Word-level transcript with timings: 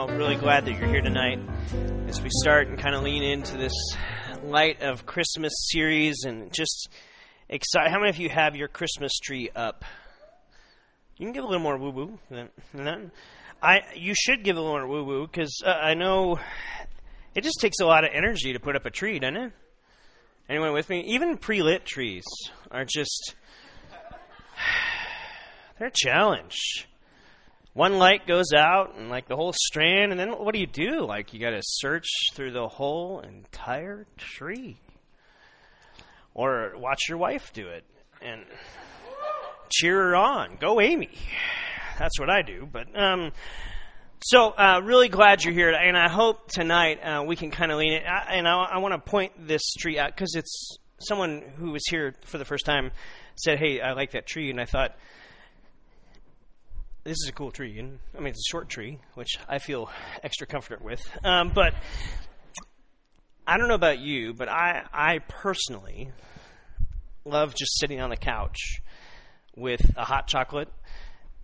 Well, 0.00 0.16
really 0.16 0.36
glad 0.36 0.64
that 0.64 0.72
you're 0.78 0.88
here 0.88 1.02
tonight 1.02 1.38
as 2.08 2.22
we 2.22 2.30
start 2.40 2.68
and 2.68 2.78
kind 2.78 2.94
of 2.94 3.02
lean 3.02 3.22
into 3.22 3.58
this 3.58 3.74
light 4.42 4.80
of 4.80 5.04
Christmas 5.04 5.52
series 5.70 6.24
and 6.24 6.50
just 6.54 6.88
excited. 7.50 7.90
How 7.90 7.98
many 7.98 8.08
of 8.08 8.16
you 8.16 8.30
have 8.30 8.56
your 8.56 8.68
Christmas 8.68 9.12
tree 9.18 9.50
up? 9.54 9.84
You 11.18 11.26
can 11.26 11.34
give 11.34 11.44
a 11.44 11.46
little 11.46 11.62
more 11.62 11.76
woo 11.76 11.90
woo 11.90 12.18
than 12.30 12.48
that. 12.72 13.10
I 13.62 13.80
you 13.94 14.14
should 14.16 14.42
give 14.42 14.56
a 14.56 14.60
little 14.60 14.78
more 14.78 14.88
woo 14.88 15.04
woo 15.04 15.26
because 15.26 15.62
uh, 15.66 15.68
I 15.68 15.92
know 15.92 16.40
it 17.34 17.44
just 17.44 17.60
takes 17.60 17.80
a 17.80 17.84
lot 17.84 18.04
of 18.04 18.10
energy 18.14 18.54
to 18.54 18.58
put 18.58 18.76
up 18.76 18.86
a 18.86 18.90
tree, 18.90 19.18
doesn't 19.18 19.36
it? 19.36 19.52
Anyone 20.48 20.72
with 20.72 20.88
me? 20.88 21.04
Even 21.08 21.36
pre 21.36 21.62
lit 21.62 21.84
trees 21.84 22.24
are 22.70 22.86
just 22.86 23.34
they're 25.78 25.88
a 25.88 25.92
challenge 25.94 26.86
one 27.72 27.98
light 27.98 28.26
goes 28.26 28.52
out 28.52 28.96
and 28.96 29.10
like 29.10 29.28
the 29.28 29.36
whole 29.36 29.52
strand, 29.54 30.10
and 30.10 30.20
then 30.20 30.30
what 30.30 30.54
do 30.54 30.60
you 30.60 30.66
do? 30.66 31.06
Like 31.06 31.32
you 31.32 31.40
got 31.40 31.50
to 31.50 31.62
search 31.62 32.08
through 32.34 32.52
the 32.52 32.68
whole 32.68 33.20
entire 33.20 34.06
tree, 34.16 34.78
or 36.34 36.72
watch 36.76 37.08
your 37.08 37.18
wife 37.18 37.52
do 37.52 37.68
it 37.68 37.84
and 38.20 38.44
cheer 39.70 39.94
her 39.96 40.16
on. 40.16 40.56
Go, 40.60 40.80
Amy. 40.80 41.10
That's 41.98 42.18
what 42.18 42.30
I 42.30 42.42
do. 42.42 42.68
But 42.70 42.88
um, 42.98 43.32
so 44.22 44.50
uh, 44.50 44.80
really 44.82 45.08
glad 45.08 45.44
you're 45.44 45.54
here, 45.54 45.70
and 45.70 45.96
I 45.96 46.08
hope 46.08 46.48
tonight 46.50 46.98
uh, 46.98 47.22
we 47.22 47.36
can 47.36 47.50
kind 47.50 47.70
of 47.70 47.78
lean 47.78 47.92
it. 47.92 48.02
And 48.04 48.48
I, 48.48 48.64
I 48.64 48.78
want 48.78 48.94
to 48.94 48.98
point 48.98 49.46
this 49.46 49.62
tree 49.78 49.98
out 49.98 50.14
because 50.14 50.34
it's 50.34 50.76
someone 50.98 51.42
who 51.56 51.70
was 51.70 51.82
here 51.88 52.14
for 52.24 52.38
the 52.38 52.44
first 52.44 52.66
time 52.66 52.90
said, 53.36 53.58
"Hey, 53.58 53.80
I 53.80 53.92
like 53.92 54.12
that 54.12 54.26
tree," 54.26 54.50
and 54.50 54.60
I 54.60 54.64
thought 54.64 54.96
this 57.04 57.16
is 57.22 57.28
a 57.28 57.32
cool 57.32 57.50
tree, 57.50 57.78
and 57.78 57.98
I 58.16 58.18
mean 58.18 58.28
it's 58.28 58.46
a 58.48 58.50
short 58.50 58.68
tree, 58.68 58.98
which 59.14 59.38
I 59.48 59.58
feel 59.58 59.90
extra 60.22 60.46
comfortable 60.46 60.84
with. 60.84 61.02
Um, 61.24 61.50
but 61.54 61.74
I 63.46 63.56
don't 63.56 63.68
know 63.68 63.74
about 63.74 63.98
you, 63.98 64.34
but 64.34 64.48
I 64.48 64.84
I 64.92 65.18
personally 65.18 66.10
love 67.24 67.54
just 67.54 67.78
sitting 67.78 68.00
on 68.00 68.10
the 68.10 68.16
couch 68.16 68.80
with 69.56 69.80
a 69.96 70.04
hot 70.04 70.26
chocolate 70.26 70.68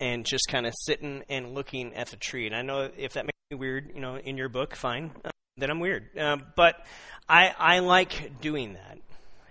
and 0.00 0.24
just 0.24 0.48
kind 0.48 0.66
of 0.66 0.74
sitting 0.76 1.22
and 1.28 1.54
looking 1.54 1.94
at 1.94 2.08
the 2.08 2.16
tree. 2.16 2.46
And 2.46 2.54
I 2.54 2.62
know 2.62 2.90
if 2.96 3.14
that 3.14 3.24
makes 3.24 3.38
me 3.50 3.56
weird, 3.56 3.92
you 3.94 4.00
know, 4.00 4.16
in 4.16 4.36
your 4.36 4.48
book, 4.48 4.76
fine, 4.76 5.10
uh, 5.24 5.30
then 5.56 5.70
I'm 5.70 5.80
weird. 5.80 6.16
Um, 6.18 6.42
but 6.54 6.84
I 7.28 7.54
I 7.58 7.78
like 7.80 8.40
doing 8.40 8.74
that 8.74 8.98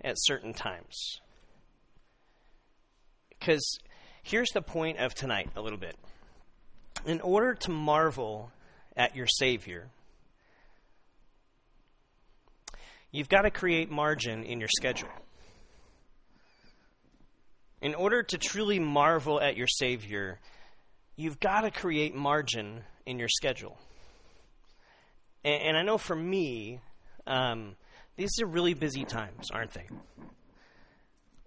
at 0.03 0.15
certain 0.17 0.53
times 0.53 1.19
because 3.29 3.79
Here's 4.25 4.49
the 4.55 4.61
point 4.63 4.97
of 4.97 5.13
tonight 5.13 5.51
a 5.55 5.61
little 5.61 5.77
bit. 5.77 5.95
In 7.05 7.21
order 7.21 7.53
to 7.53 7.69
marvel 7.69 8.51
at 8.97 9.15
your 9.15 9.27
Savior, 9.27 9.87
you've 13.11 13.29
got 13.29 13.43
to 13.43 13.51
create 13.51 13.91
margin 13.91 14.43
in 14.43 14.59
your 14.59 14.69
schedule. 14.75 15.11
In 17.83 17.93
order 17.93 18.23
to 18.23 18.37
truly 18.39 18.79
marvel 18.79 19.39
at 19.39 19.55
your 19.55 19.67
Savior, 19.67 20.39
you've 21.15 21.39
got 21.39 21.61
to 21.61 21.69
create 21.69 22.15
margin 22.15 22.81
in 23.05 23.19
your 23.19 23.29
schedule. 23.29 23.77
And, 25.43 25.61
and 25.61 25.77
I 25.77 25.83
know 25.83 25.99
for 25.99 26.15
me, 26.15 26.79
um, 27.27 27.75
these 28.15 28.31
are 28.41 28.47
really 28.47 28.73
busy 28.73 29.05
times, 29.05 29.51
aren't 29.51 29.75
they? 29.75 29.85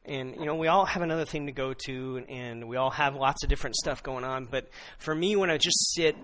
And 0.09 0.37
you 0.37 0.47
know 0.47 0.55
we 0.55 0.69
all 0.69 0.84
have 0.84 1.03
another 1.03 1.25
thing 1.25 1.47
to 1.47 1.53
go 1.53 1.75
to 1.75 2.25
and 2.28 2.69
we 2.69 2.77
all 2.77 2.91
have 2.91 3.14
lots 3.14 3.42
of 3.42 3.51
different 3.51 3.77
stuff 3.77 4.03
going 4.03 4.25
on 4.25 4.47
but 4.47 4.69
for 4.98 5.14
me 5.14 5.36
when 5.36 5.51
i 5.51 5.57
just 5.57 5.95
sit 5.95 6.17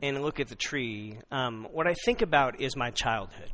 and 0.00 0.22
look 0.22 0.40
at 0.40 0.48
the 0.48 0.54
tree 0.54 1.18
um, 1.30 1.66
what 1.72 1.86
i 1.86 1.94
think 2.04 2.22
about 2.22 2.60
is 2.60 2.76
my 2.76 2.90
childhood 2.90 3.50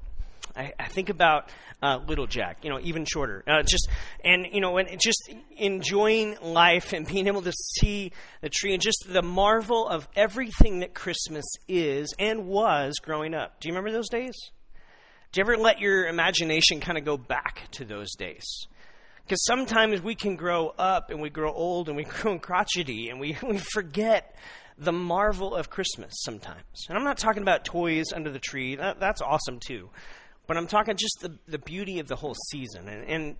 I, 0.56 0.88
think 0.88 1.08
about 1.08 1.50
uh, 1.82 2.00
little 2.06 2.26
Jack, 2.26 2.64
you 2.64 2.70
know, 2.70 2.80
even 2.80 3.04
shorter. 3.04 3.44
Uh, 3.46 3.62
just 3.62 3.88
and 4.24 4.46
you 4.52 4.60
know, 4.60 4.76
and 4.78 5.00
just 5.00 5.30
enjoying 5.56 6.36
life 6.42 6.92
and 6.92 7.06
being 7.06 7.28
able 7.28 7.42
to 7.42 7.52
see 7.52 8.12
the 8.40 8.48
tree 8.48 8.72
and 8.72 8.82
just 8.82 9.06
the 9.08 9.22
marvel 9.22 9.86
of 9.86 10.08
everything 10.16 10.80
that 10.80 10.94
Christmas 10.94 11.44
is 11.68 12.12
and 12.18 12.46
was 12.46 12.96
growing 13.00 13.34
up. 13.34 13.60
Do 13.60 13.68
you 13.68 13.72
remember 13.72 13.92
those 13.92 14.08
days? 14.08 14.34
Do 15.30 15.40
you 15.40 15.44
ever 15.44 15.56
let 15.56 15.78
your 15.78 16.08
imagination 16.08 16.80
kind 16.80 16.98
of 16.98 17.04
go 17.04 17.16
back 17.16 17.68
to 17.72 17.84
those 17.84 18.14
days? 18.16 18.66
Because 19.28 19.44
sometimes 19.44 20.00
we 20.00 20.14
can 20.14 20.36
grow 20.36 20.68
up 20.78 21.10
and 21.10 21.20
we 21.20 21.28
grow 21.28 21.52
old 21.52 21.88
and 21.88 21.96
we 21.98 22.04
grow 22.22 22.38
crotchety 22.38 23.10
and 23.10 23.20
we, 23.20 23.36
we 23.46 23.58
forget 23.58 24.34
the 24.78 24.92
marvel 24.92 25.54
of 25.54 25.68
Christmas 25.68 26.14
sometimes. 26.22 26.86
And 26.88 26.96
I'm 26.96 27.04
not 27.04 27.18
talking 27.18 27.42
about 27.42 27.62
toys 27.66 28.06
under 28.14 28.30
the 28.30 28.38
tree, 28.38 28.76
that, 28.76 29.00
that's 29.00 29.20
awesome 29.20 29.60
too. 29.60 29.90
But 30.46 30.56
I'm 30.56 30.66
talking 30.66 30.96
just 30.96 31.18
the, 31.20 31.34
the 31.46 31.58
beauty 31.58 31.98
of 31.98 32.08
the 32.08 32.16
whole 32.16 32.34
season. 32.50 32.88
And, 32.88 33.04
and 33.04 33.36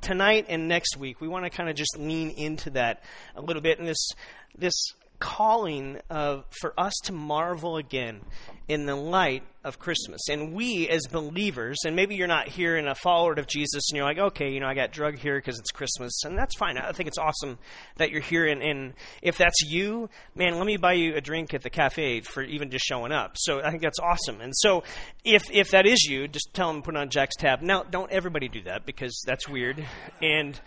tonight 0.00 0.46
and 0.48 0.68
next 0.68 0.96
week, 0.96 1.20
we 1.20 1.26
want 1.26 1.44
to 1.44 1.50
kind 1.50 1.68
of 1.68 1.74
just 1.74 1.98
lean 1.98 2.30
into 2.30 2.70
that 2.70 3.02
a 3.34 3.40
little 3.40 3.62
bit. 3.62 3.80
And 3.80 3.88
this, 3.88 4.10
this 4.56 4.74
calling 5.18 5.98
of, 6.08 6.44
for 6.60 6.72
us 6.78 6.92
to 7.04 7.12
marvel 7.12 7.78
again 7.78 8.20
in 8.68 8.86
the 8.86 8.94
light 8.94 9.42
of 9.64 9.78
Christmas. 9.78 10.28
And 10.28 10.52
we, 10.52 10.88
as 10.88 11.02
believers, 11.10 11.78
and 11.86 11.94
maybe 11.94 12.16
you're 12.16 12.26
not 12.26 12.48
here 12.48 12.76
and 12.76 12.88
a 12.88 12.94
follower 12.94 13.34
of 13.34 13.46
Jesus, 13.46 13.90
and 13.90 13.96
you're 13.96 14.04
like, 14.04 14.18
okay, 14.18 14.50
you 14.50 14.60
know, 14.60 14.66
I 14.66 14.74
got 14.74 14.92
drug 14.92 15.18
here 15.18 15.38
because 15.38 15.58
it's 15.58 15.70
Christmas, 15.70 16.24
and 16.24 16.36
that's 16.36 16.56
fine. 16.56 16.76
I 16.76 16.92
think 16.92 17.08
it's 17.08 17.18
awesome 17.18 17.58
that 17.96 18.10
you're 18.10 18.20
here. 18.20 18.46
And, 18.46 18.62
and 18.62 18.94
if 19.22 19.38
that's 19.38 19.62
you, 19.62 20.10
man, 20.34 20.56
let 20.56 20.66
me 20.66 20.76
buy 20.76 20.94
you 20.94 21.14
a 21.14 21.20
drink 21.20 21.54
at 21.54 21.62
the 21.62 21.70
cafe 21.70 22.20
for 22.22 22.42
even 22.42 22.70
just 22.70 22.84
showing 22.84 23.12
up. 23.12 23.36
So 23.36 23.60
I 23.62 23.70
think 23.70 23.82
that's 23.82 24.00
awesome. 24.00 24.40
And 24.40 24.52
so 24.56 24.82
if 25.24 25.44
if 25.52 25.70
that 25.70 25.86
is 25.86 26.02
you, 26.04 26.26
just 26.26 26.52
tell 26.52 26.72
them 26.72 26.82
put 26.82 26.96
on 26.96 27.08
Jack's 27.08 27.36
tab. 27.36 27.62
Now, 27.62 27.84
don't 27.84 28.10
everybody 28.10 28.48
do 28.48 28.62
that 28.62 28.84
because 28.84 29.22
that's 29.26 29.48
weird, 29.48 29.84
and 30.20 30.60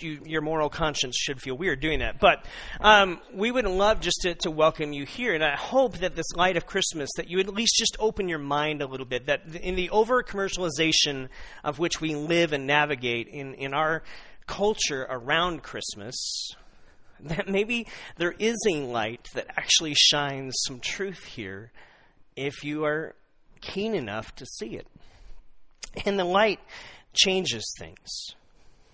you, 0.00 0.20
your 0.24 0.40
moral 0.40 0.70
conscience 0.70 1.16
should 1.16 1.40
feel 1.40 1.56
weird 1.56 1.80
doing 1.80 1.98
that. 2.00 2.18
But 2.18 2.44
um, 2.80 3.20
we 3.34 3.50
would 3.50 3.66
love 3.66 4.00
just 4.00 4.22
to, 4.22 4.34
to 4.36 4.50
welcome 4.50 4.92
you 4.92 5.04
here, 5.04 5.34
and 5.34 5.44
I 5.44 5.56
hope 5.56 5.98
that 5.98 6.16
this 6.16 6.32
light 6.34 6.56
of 6.56 6.66
Christmas 6.66 7.10
that 7.16 7.28
you 7.28 7.38
at 7.40 7.48
least 7.48 7.74
just 7.76 7.96
open 8.00 8.28
your 8.28 8.37
mind 8.38 8.82
a 8.82 8.86
little 8.86 9.06
bit. 9.06 9.26
That 9.26 9.42
in 9.54 9.74
the 9.74 9.90
over 9.90 10.22
commercialization 10.22 11.28
of 11.64 11.78
which 11.78 12.00
we 12.00 12.14
live 12.14 12.52
and 12.52 12.66
navigate 12.66 13.28
in, 13.28 13.54
in 13.54 13.74
our 13.74 14.02
culture 14.46 15.06
around 15.08 15.62
Christmas, 15.62 16.50
that 17.20 17.48
maybe 17.48 17.86
there 18.16 18.34
is 18.38 18.56
a 18.68 18.80
light 18.80 19.28
that 19.34 19.46
actually 19.56 19.94
shines 19.94 20.54
some 20.66 20.80
truth 20.80 21.24
here 21.24 21.72
if 22.36 22.64
you 22.64 22.84
are 22.84 23.14
keen 23.60 23.94
enough 23.94 24.34
to 24.36 24.46
see 24.46 24.76
it. 24.76 24.86
And 26.04 26.18
the 26.18 26.24
light 26.24 26.60
changes 27.12 27.64
things. 27.78 28.34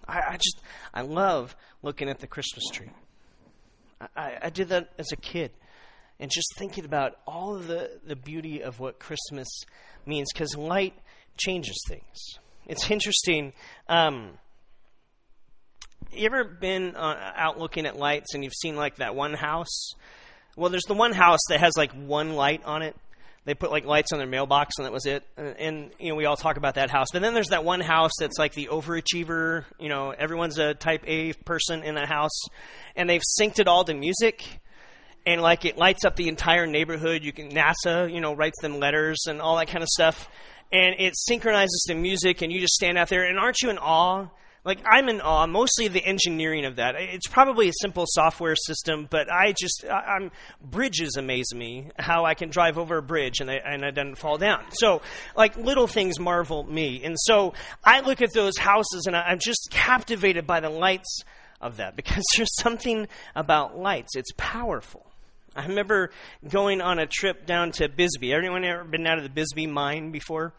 I, 0.07 0.21
I 0.31 0.37
just, 0.37 0.61
I 0.93 1.03
love 1.03 1.55
looking 1.83 2.09
at 2.09 2.21
the 2.21 2.27
Christmas 2.27 2.65
tree. 2.73 2.91
I, 4.17 4.39
I 4.43 4.51
did 4.51 4.69
that 4.69 4.91
as 4.99 5.13
a 5.13 5.17
kid 5.17 5.51
and 6.25 6.33
just 6.33 6.57
thinking 6.57 6.87
about 6.87 7.19
all 7.27 7.57
the, 7.57 7.91
the 8.07 8.17
beauty 8.17 8.63
of 8.63 8.81
what 8.81 8.99
Christmas 8.99 9.47
means 10.07 10.27
because 10.33 10.57
light 10.57 10.95
changes 11.37 11.79
things. 11.87 12.39
It's 12.67 12.91
interesting. 12.91 13.53
Um, 13.91 14.31
you 16.15 16.25
ever 16.25 16.45
been 16.45 16.97
uh, 16.97 17.33
out 17.37 17.59
looking 17.59 17.85
at 17.85 17.99
lights 17.99 18.33
and 18.33 18.43
you've 18.43 18.55
seen 18.55 18.75
like 18.75 18.97
that 18.97 19.15
one 19.15 19.35
house? 19.35 19.93
Well, 20.57 20.71
there's 20.71 20.85
the 20.85 20.95
one 20.95 21.13
house 21.13 21.41
that 21.51 21.61
has 21.61 21.73
like 21.77 21.93
one 21.93 22.37
light 22.37 22.65
on 22.65 22.81
it. 22.81 22.97
They 23.45 23.53
put 23.53 23.71
like 23.71 23.85
lights 23.85 24.11
on 24.15 24.19
their 24.19 24.27
mailbox 24.27 24.79
and 24.79 24.87
that 24.87 24.93
was 24.95 25.05
it. 25.05 25.25
And, 25.37 25.57
and 25.59 25.91
you 25.99 26.09
know, 26.09 26.15
we 26.15 26.25
all 26.25 26.39
talk 26.39 26.57
about 26.57 26.77
that 26.77 26.89
house. 26.89 27.09
But 27.13 27.21
then 27.21 27.35
there's 27.35 27.49
that 27.49 27.65
one 27.67 27.81
house 27.81 28.13
that's 28.19 28.39
like 28.39 28.55
the 28.55 28.69
overachiever. 28.73 29.67
You 29.79 29.91
know, 29.91 30.09
everyone's 30.09 30.59
a 30.59 30.73
type 30.73 31.05
A 31.07 31.35
person 31.35 31.83
in 31.83 31.97
that 31.97 32.09
house, 32.09 32.47
and 32.97 33.11
they've 33.11 33.21
synced 33.39 33.59
it 33.59 33.69
all 33.69 33.85
to 33.85 33.93
music 33.93 34.43
and 35.27 35.41
like 35.41 35.65
it 35.65 35.79
lights 35.79 36.05
up 36.05 36.17
the 36.17 36.29
entire 36.29 36.67
neighborhood. 36.67 37.23
You 37.23 37.33
can 37.33 37.51
NASA, 37.51 38.13
you 38.13 38.21
know, 38.21 38.35
writes 38.35 38.61
them 38.61 38.79
letters 38.79 39.25
and 39.27 39.41
all 39.41 39.57
that 39.57 39.69
kind 39.69 39.83
of 39.83 39.89
stuff, 39.89 40.29
and 40.73 40.95
it 40.99 41.17
synchronizes 41.17 41.85
the 41.89 41.95
music, 41.95 42.43
and 42.43 42.53
you 42.53 42.61
just 42.61 42.75
stand 42.75 42.99
out 42.99 43.09
there. 43.09 43.25
And 43.25 43.39
aren't 43.39 43.63
you 43.63 43.71
in 43.71 43.79
awe? 43.79 44.29
Like 44.65 44.79
I'm 44.91 45.11
in 45.11 45.21
awe, 45.21 45.47
mostly 45.47 45.89
the 45.89 46.03
engineering 46.03 46.65
of 46.65 46.77
that. 46.77 46.95
It's 46.97 47.27
probably 47.27 47.69
a 47.69 47.73
simple 47.81 48.05
software 48.07 48.57
system, 48.57 49.07
but 49.11 49.31
I 49.31 49.53
just 49.53 49.85
I, 49.85 50.17
am 50.17 50.31
bridges 50.63 51.17
amaze 51.19 51.55
me 51.55 51.91
how 51.99 52.25
I 52.25 52.33
can 52.33 52.49
drive 52.49 52.79
over 52.79 52.97
a 52.97 53.03
bridge 53.03 53.41
and 53.41 53.51
I 53.51 53.57
and 53.57 53.85
I 53.85 53.91
don't 53.91 54.15
fall 54.15 54.39
down. 54.39 54.65
So 54.73 55.03
like 55.37 55.59
little 55.59 55.87
things 55.87 56.19
marvel 56.19 56.65
me, 56.65 57.05
and 57.05 57.15
so 57.19 57.53
I 57.85 58.01
look 58.01 58.23
at 58.23 58.33
those 58.33 58.57
houses 58.57 59.05
and 59.07 59.15
I, 59.15 59.25
I'm 59.25 59.39
just 59.39 59.69
captivated 59.71 60.47
by 60.47 60.61
the 60.61 60.71
lights 60.71 61.21
of 61.61 61.77
that 61.77 61.95
because 61.97 62.25
there's 62.35 62.55
something 62.57 63.07
about 63.35 63.79
lights. 63.79 64.17
It's 64.17 64.33
powerful. 64.39 65.05
I 65.57 65.67
remember 65.67 66.11
going 66.49 66.81
on 66.81 66.99
a 66.99 67.07
trip 67.07 67.47
down 67.47 67.71
to 67.73 67.89
Bisbee. 67.89 68.33
Everyone 68.33 68.65
ever 68.65 68.83
been 68.83 69.07
out 69.07 69.19
of 69.19 69.25
the 69.25 69.31
Bisbee 69.31 69.69
mine 69.69 70.11
before? 70.11 70.53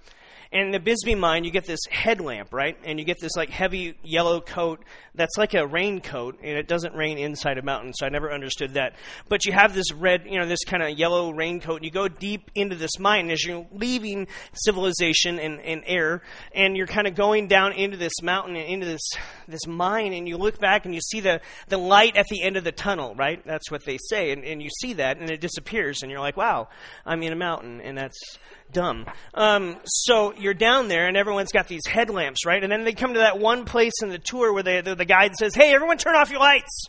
And 0.56 0.68
in 0.68 0.72
the 0.72 0.80
Bisbee 0.80 1.16
mine, 1.16 1.44
you 1.44 1.52
get 1.52 1.66
this 1.66 1.82
headlamp, 1.92 2.54
right? 2.54 2.78
And 2.86 2.98
you 2.98 3.04
get 3.04 3.20
this 3.20 3.36
like 3.36 3.50
heavy 3.50 3.98
yellow 4.04 4.40
coat 4.40 4.86
that's 5.14 5.38
like 5.38 5.54
a 5.54 5.68
raincoat, 5.68 6.40
and 6.42 6.58
it 6.58 6.70
doesn't 6.70 6.94
rain 6.94 7.18
inside 7.18 7.58
a 7.58 7.62
mountain, 7.62 7.94
so 7.94 8.06
I 8.06 8.10
never 8.10 8.32
understood 8.32 8.76
that. 8.76 8.96
But 9.28 9.46
you 9.46 9.52
have 9.52 9.74
this 9.74 9.92
red, 9.92 10.26
you 10.26 10.40
know, 10.40 10.46
this 10.46 10.64
kind 10.64 10.82
of 10.82 10.98
yellow 10.98 11.34
raincoat, 11.34 11.78
and 11.78 11.86
you 11.86 11.92
go 11.92 12.08
deep 12.08 12.52
into 12.56 12.78
this 12.78 12.98
mine 13.00 13.32
as 13.32 13.44
you're 13.44 13.68
leaving 13.74 14.28
civilization 14.54 15.40
and, 15.40 15.60
and 15.60 15.84
air, 15.86 16.22
and 16.54 16.78
you're 16.78 16.88
kind 16.88 17.08
of 17.08 17.16
going 17.16 17.48
down 17.48 17.74
into 17.74 17.98
this 17.98 18.22
mountain 18.22 18.56
and 18.56 18.66
into 18.66 18.86
this 18.86 19.02
this 19.50 19.68
mine, 19.68 20.14
and 20.14 20.26
you 20.26 20.38
look 20.38 20.58
back 20.58 20.86
and 20.86 20.96
you 20.96 21.02
see 21.02 21.20
the, 21.20 21.42
the 21.68 21.78
light 21.78 22.16
at 22.16 22.28
the 22.28 22.42
end 22.42 22.56
of 22.56 22.64
the 22.64 22.72
tunnel, 22.72 23.14
right? 23.16 23.46
That's 23.46 23.70
what 23.70 23.84
they 23.84 23.98
say, 23.98 24.32
and, 24.32 24.46
and 24.46 24.62
you 24.62 24.70
see 24.82 24.94
that, 24.94 25.18
and 25.18 25.30
it 25.30 25.42
disappears, 25.42 26.02
and 26.02 26.10
you're 26.10 26.22
like, 26.22 26.38
wow, 26.38 26.70
I'm 27.06 27.22
in 27.24 27.34
a 27.34 27.38
mountain, 27.38 27.82
and 27.82 27.98
that's 27.98 28.38
dumb. 28.72 29.06
Um, 29.34 29.78
so 29.86 30.34
you're 30.34 30.54
down 30.54 30.88
there, 30.88 31.08
and 31.08 31.18
everyone's 31.18 31.52
got 31.52 31.68
these 31.68 31.86
headlamps, 31.86 32.46
right? 32.46 32.62
And 32.62 32.72
then 32.72 32.84
they 32.84 32.94
come 32.94 33.14
to 33.14 33.20
that 33.20 33.40
one 33.40 33.66
place 33.66 33.94
in 34.02 34.10
the 34.10 34.20
tour 34.20 34.54
where 34.54 34.64
they, 34.64 34.82
the, 34.82 35.06
guide 35.06 35.36
says, 35.36 35.56
"Hey, 35.56 35.74
everyone, 35.74 35.98
turn 35.98 36.16
off 36.16 36.30
your 36.30 36.40
lights." 36.40 36.88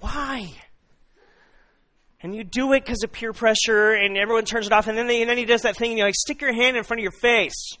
Why? 0.00 0.52
And 2.20 2.34
you 2.34 2.42
do 2.42 2.72
it 2.72 2.84
because 2.84 3.02
of 3.04 3.12
peer 3.12 3.32
pressure, 3.32 3.92
and 3.92 4.16
everyone 4.16 4.44
turns 4.44 4.66
it 4.66 4.72
off. 4.72 4.86
And 4.86 4.96
then, 4.96 5.06
they, 5.06 5.20
and 5.20 5.30
then 5.30 5.36
he 5.36 5.44
does 5.44 5.62
that 5.62 5.76
thing, 5.76 5.90
and 5.90 5.98
you 5.98 6.04
like 6.04 6.14
stick 6.14 6.40
your 6.40 6.54
hand 6.54 6.76
in 6.76 6.84
front 6.84 7.00
of 7.00 7.02
your 7.02 7.12
face, 7.20 7.76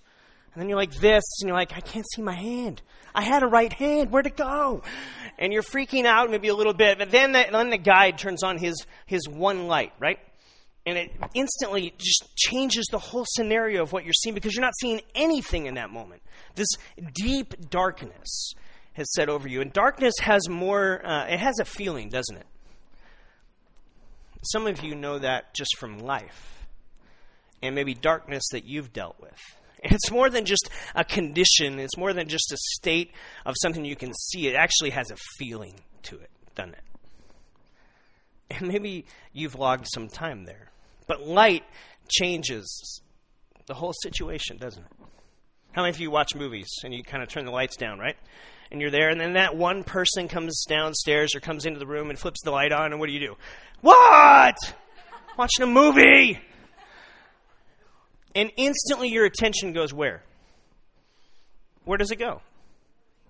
and 0.52 0.60
then 0.60 0.68
you're 0.68 0.78
like 0.78 0.94
this, 0.94 1.24
and 1.40 1.48
you're 1.48 1.56
like, 1.56 1.72
I 1.76 1.80
can't 1.80 2.06
see 2.14 2.22
my 2.22 2.34
hand. 2.34 2.82
I 3.14 3.22
had 3.22 3.42
a 3.42 3.46
right 3.46 3.72
hand. 3.72 4.10
Where'd 4.10 4.26
it 4.26 4.36
go? 4.36 4.82
And 5.38 5.52
you're 5.52 5.62
freaking 5.62 6.04
out 6.04 6.30
maybe 6.30 6.48
a 6.48 6.54
little 6.54 6.74
bit, 6.74 6.98
but 6.98 7.10
then, 7.10 7.32
then 7.32 7.70
the 7.70 7.78
guide 7.78 8.18
turns 8.18 8.42
on 8.42 8.58
his 8.58 8.86
his 9.06 9.28
one 9.28 9.66
light, 9.66 9.92
right? 9.98 10.18
And 10.86 10.98
it 10.98 11.12
instantly 11.32 11.94
just 11.96 12.36
changes 12.36 12.86
the 12.90 12.98
whole 12.98 13.24
scenario 13.26 13.82
of 13.82 13.92
what 13.92 14.04
you're 14.04 14.12
seeing 14.12 14.34
because 14.34 14.54
you're 14.54 14.64
not 14.64 14.76
seeing 14.80 15.00
anything 15.14 15.66
in 15.66 15.74
that 15.74 15.90
moment. 15.90 16.22
This 16.54 16.68
deep 17.14 17.70
darkness 17.70 18.52
has 18.92 19.10
set 19.14 19.28
over 19.28 19.48
you, 19.48 19.60
and 19.60 19.72
darkness 19.72 20.14
has 20.20 20.48
more. 20.48 21.04
Uh, 21.04 21.26
it 21.26 21.38
has 21.38 21.58
a 21.58 21.64
feeling, 21.64 22.10
doesn't 22.10 22.36
it? 22.36 22.46
Some 24.42 24.66
of 24.66 24.82
you 24.82 24.94
know 24.94 25.18
that 25.18 25.54
just 25.54 25.76
from 25.78 25.98
life, 26.00 26.66
and 27.62 27.74
maybe 27.74 27.94
darkness 27.94 28.44
that 28.52 28.64
you've 28.64 28.92
dealt 28.92 29.20
with. 29.20 29.38
It's 29.86 30.10
more 30.10 30.30
than 30.30 30.46
just 30.46 30.70
a 30.94 31.04
condition. 31.04 31.78
It's 31.78 31.98
more 31.98 32.14
than 32.14 32.26
just 32.26 32.50
a 32.52 32.56
state 32.56 33.12
of 33.44 33.54
something 33.60 33.84
you 33.84 33.96
can 33.96 34.14
see. 34.14 34.48
It 34.48 34.54
actually 34.54 34.88
has 34.90 35.10
a 35.10 35.16
feeling 35.36 35.74
to 36.04 36.16
it, 36.16 36.30
doesn't 36.54 36.72
it? 36.72 36.84
And 38.48 38.68
maybe 38.68 39.04
you've 39.34 39.56
logged 39.56 39.86
some 39.92 40.08
time 40.08 40.46
there. 40.46 40.70
But 41.06 41.26
light 41.26 41.64
changes 42.08 43.00
the 43.66 43.74
whole 43.74 43.92
situation, 44.02 44.56
doesn't 44.56 44.82
it? 44.82 44.92
How 45.72 45.82
many 45.82 45.90
of 45.90 46.00
you 46.00 46.10
watch 46.10 46.34
movies 46.34 46.68
and 46.84 46.94
you 46.94 47.02
kind 47.02 47.22
of 47.22 47.28
turn 47.28 47.44
the 47.44 47.50
lights 47.50 47.76
down, 47.76 47.98
right? 47.98 48.16
And 48.70 48.80
you're 48.80 48.90
there, 48.90 49.10
and 49.10 49.20
then 49.20 49.34
that 49.34 49.56
one 49.56 49.84
person 49.84 50.28
comes 50.28 50.64
downstairs 50.68 51.34
or 51.34 51.40
comes 51.40 51.66
into 51.66 51.78
the 51.78 51.86
room 51.86 52.10
and 52.10 52.18
flips 52.18 52.40
the 52.42 52.50
light 52.50 52.72
on, 52.72 52.92
and 52.92 53.00
what 53.00 53.06
do 53.06 53.12
you 53.12 53.20
do? 53.20 53.36
What? 53.80 54.56
Watching 55.36 55.64
a 55.64 55.66
movie! 55.66 56.38
And 58.34 58.50
instantly 58.56 59.08
your 59.08 59.26
attention 59.26 59.72
goes 59.72 59.92
where? 59.92 60.22
Where 61.84 61.98
does 61.98 62.10
it 62.10 62.18
go? 62.18 62.40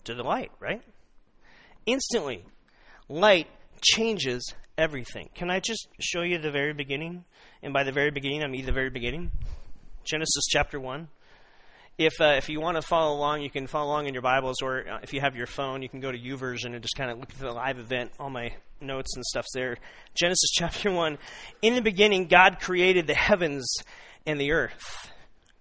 To 0.04 0.14
the 0.14 0.22
light, 0.22 0.50
right? 0.60 0.82
Instantly, 1.86 2.44
light 3.08 3.48
changes 3.82 4.54
everything. 4.76 5.30
Can 5.34 5.50
I 5.50 5.60
just 5.60 5.88
show 6.00 6.22
you 6.22 6.38
the 6.38 6.50
very 6.50 6.72
beginning? 6.72 7.24
And 7.62 7.72
by 7.72 7.84
the 7.84 7.92
very 7.92 8.10
beginning, 8.10 8.42
I 8.42 8.46
mean 8.46 8.66
the 8.66 8.72
very 8.72 8.90
beginning. 8.90 9.30
Genesis 10.04 10.44
chapter 10.48 10.78
1. 10.78 11.08
If, 11.96 12.20
uh, 12.20 12.34
if 12.36 12.48
you 12.48 12.60
want 12.60 12.76
to 12.76 12.82
follow 12.82 13.16
along, 13.16 13.42
you 13.42 13.50
can 13.50 13.68
follow 13.68 13.86
along 13.86 14.06
in 14.06 14.14
your 14.14 14.22
Bibles, 14.22 14.62
or 14.62 14.88
uh, 14.88 14.98
if 15.02 15.12
you 15.12 15.20
have 15.20 15.36
your 15.36 15.46
phone, 15.46 15.80
you 15.80 15.88
can 15.88 16.00
go 16.00 16.10
to 16.10 16.18
YouVersion 16.18 16.74
and 16.74 16.82
just 16.82 16.96
kind 16.96 17.10
of 17.10 17.18
look 17.18 17.30
at 17.30 17.38
the 17.38 17.52
live 17.52 17.78
event. 17.78 18.10
All 18.18 18.30
my 18.30 18.52
notes 18.80 19.14
and 19.14 19.24
stuff's 19.24 19.52
there. 19.54 19.76
Genesis 20.14 20.50
chapter 20.54 20.90
1. 20.90 21.18
In 21.62 21.74
the 21.74 21.82
beginning, 21.82 22.26
God 22.26 22.58
created 22.60 23.06
the 23.06 23.14
heavens 23.14 23.64
and 24.26 24.40
the 24.40 24.52
earth. 24.52 25.10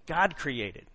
God 0.07 0.36
created. 0.36 0.88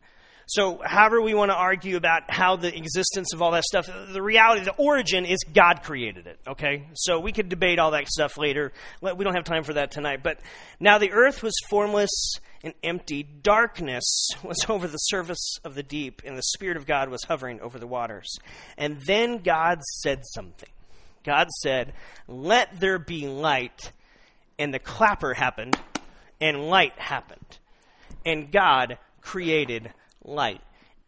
So, 0.48 0.80
however 0.82 1.20
we 1.20 1.34
want 1.34 1.50
to 1.50 1.54
argue 1.54 1.98
about 1.98 2.30
how 2.30 2.56
the 2.56 2.74
existence 2.74 3.34
of 3.34 3.42
all 3.42 3.50
that 3.50 3.64
stuff, 3.64 3.86
the 4.10 4.22
reality, 4.22 4.64
the 4.64 4.74
origin 4.76 5.26
is 5.26 5.36
God 5.52 5.82
created 5.82 6.26
it, 6.26 6.40
okay? 6.48 6.86
So, 6.94 7.20
we 7.20 7.32
could 7.32 7.50
debate 7.50 7.78
all 7.78 7.90
that 7.90 8.08
stuff 8.08 8.38
later. 8.38 8.72
We 9.02 9.24
don't 9.24 9.34
have 9.34 9.44
time 9.44 9.62
for 9.62 9.74
that 9.74 9.90
tonight. 9.90 10.22
But 10.22 10.40
now 10.80 10.96
the 10.96 11.12
earth 11.12 11.42
was 11.42 11.52
formless 11.68 12.38
and 12.64 12.72
empty. 12.82 13.24
Darkness 13.24 14.30
was 14.42 14.56
over 14.70 14.88
the 14.88 14.96
surface 14.96 15.58
of 15.64 15.74
the 15.74 15.82
deep, 15.82 16.22
and 16.24 16.38
the 16.38 16.42
Spirit 16.42 16.78
of 16.78 16.86
God 16.86 17.10
was 17.10 17.24
hovering 17.24 17.60
over 17.60 17.78
the 17.78 17.86
waters. 17.86 18.38
And 18.78 19.02
then 19.02 19.38
God 19.38 19.82
said 20.00 20.22
something. 20.24 20.70
God 21.24 21.50
said, 21.60 21.92
Let 22.26 22.80
there 22.80 22.98
be 22.98 23.26
light. 23.26 23.92
And 24.58 24.72
the 24.72 24.78
clapper 24.78 25.34
happened, 25.34 25.78
and 26.40 26.68
light 26.70 26.98
happened. 26.98 27.58
And 28.24 28.50
God 28.50 28.96
created 29.20 29.92
light, 30.28 30.60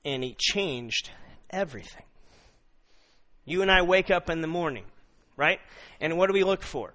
and 0.04 0.24
He 0.24 0.34
changed 0.38 1.10
everything. 1.50 2.04
You 3.44 3.62
and 3.62 3.70
I 3.70 3.82
wake 3.82 4.10
up 4.10 4.30
in 4.30 4.40
the 4.40 4.46
morning, 4.46 4.84
right? 5.36 5.60
And 6.00 6.16
what 6.16 6.28
do 6.28 6.32
we 6.32 6.44
look 6.44 6.62
for? 6.62 6.92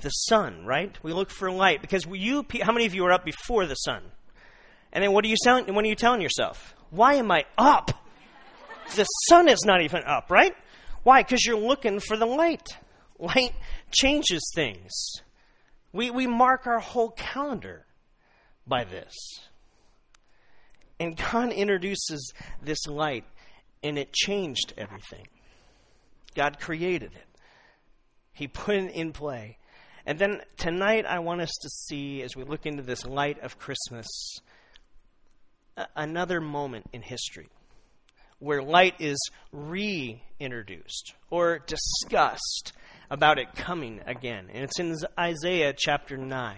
The 0.00 0.10
sun, 0.10 0.64
right? 0.64 0.96
We 1.02 1.12
look 1.12 1.30
for 1.30 1.50
light 1.50 1.82
because 1.82 2.06
you. 2.06 2.46
How 2.62 2.72
many 2.72 2.86
of 2.86 2.94
you 2.94 3.04
are 3.04 3.12
up 3.12 3.24
before 3.24 3.66
the 3.66 3.74
sun? 3.74 4.02
And 4.92 5.04
then 5.04 5.12
what 5.12 5.24
are 5.24 5.28
you 5.28 5.36
telling? 5.42 5.72
What 5.74 5.84
are 5.84 5.88
you 5.88 5.94
telling 5.94 6.20
yourself? 6.20 6.74
Why 6.90 7.14
am 7.14 7.30
I 7.30 7.44
up? 7.56 7.90
The 8.96 9.04
sun 9.04 9.48
is 9.48 9.64
not 9.64 9.82
even 9.82 10.02
up, 10.04 10.30
right? 10.30 10.54
Why? 11.02 11.22
Because 11.22 11.44
you're 11.44 11.58
looking 11.58 12.00
for 12.00 12.16
the 12.16 12.26
light. 12.26 12.66
Light 13.18 13.52
changes 13.90 14.50
things. 14.54 14.90
We, 15.92 16.10
we 16.10 16.26
mark 16.26 16.66
our 16.66 16.80
whole 16.80 17.10
calendar 17.10 17.86
by 18.66 18.84
this. 18.84 19.14
And 20.98 21.16
God 21.16 21.52
introduces 21.52 22.32
this 22.62 22.86
light, 22.86 23.24
and 23.82 23.98
it 23.98 24.12
changed 24.12 24.74
everything. 24.76 25.26
God 26.34 26.60
created 26.60 27.12
it, 27.14 27.26
He 28.32 28.48
put 28.48 28.76
it 28.76 28.92
in 28.92 29.12
play. 29.12 29.58
And 30.04 30.18
then 30.18 30.42
tonight, 30.56 31.06
I 31.06 31.20
want 31.20 31.42
us 31.42 31.52
to 31.62 31.68
see, 31.68 32.22
as 32.22 32.34
we 32.34 32.42
look 32.42 32.66
into 32.66 32.82
this 32.82 33.06
light 33.06 33.40
of 33.40 33.58
Christmas, 33.58 34.06
another 35.94 36.40
moment 36.40 36.86
in 36.92 37.02
history 37.02 37.48
where 38.42 38.60
light 38.60 38.94
is 38.98 39.16
reintroduced 39.52 41.14
or 41.30 41.60
discussed 41.60 42.72
about 43.08 43.38
it 43.38 43.54
coming 43.54 44.00
again. 44.04 44.48
And 44.52 44.64
it's 44.64 44.80
in 44.80 44.96
Isaiah 45.16 45.72
chapter 45.76 46.16
9. 46.16 46.56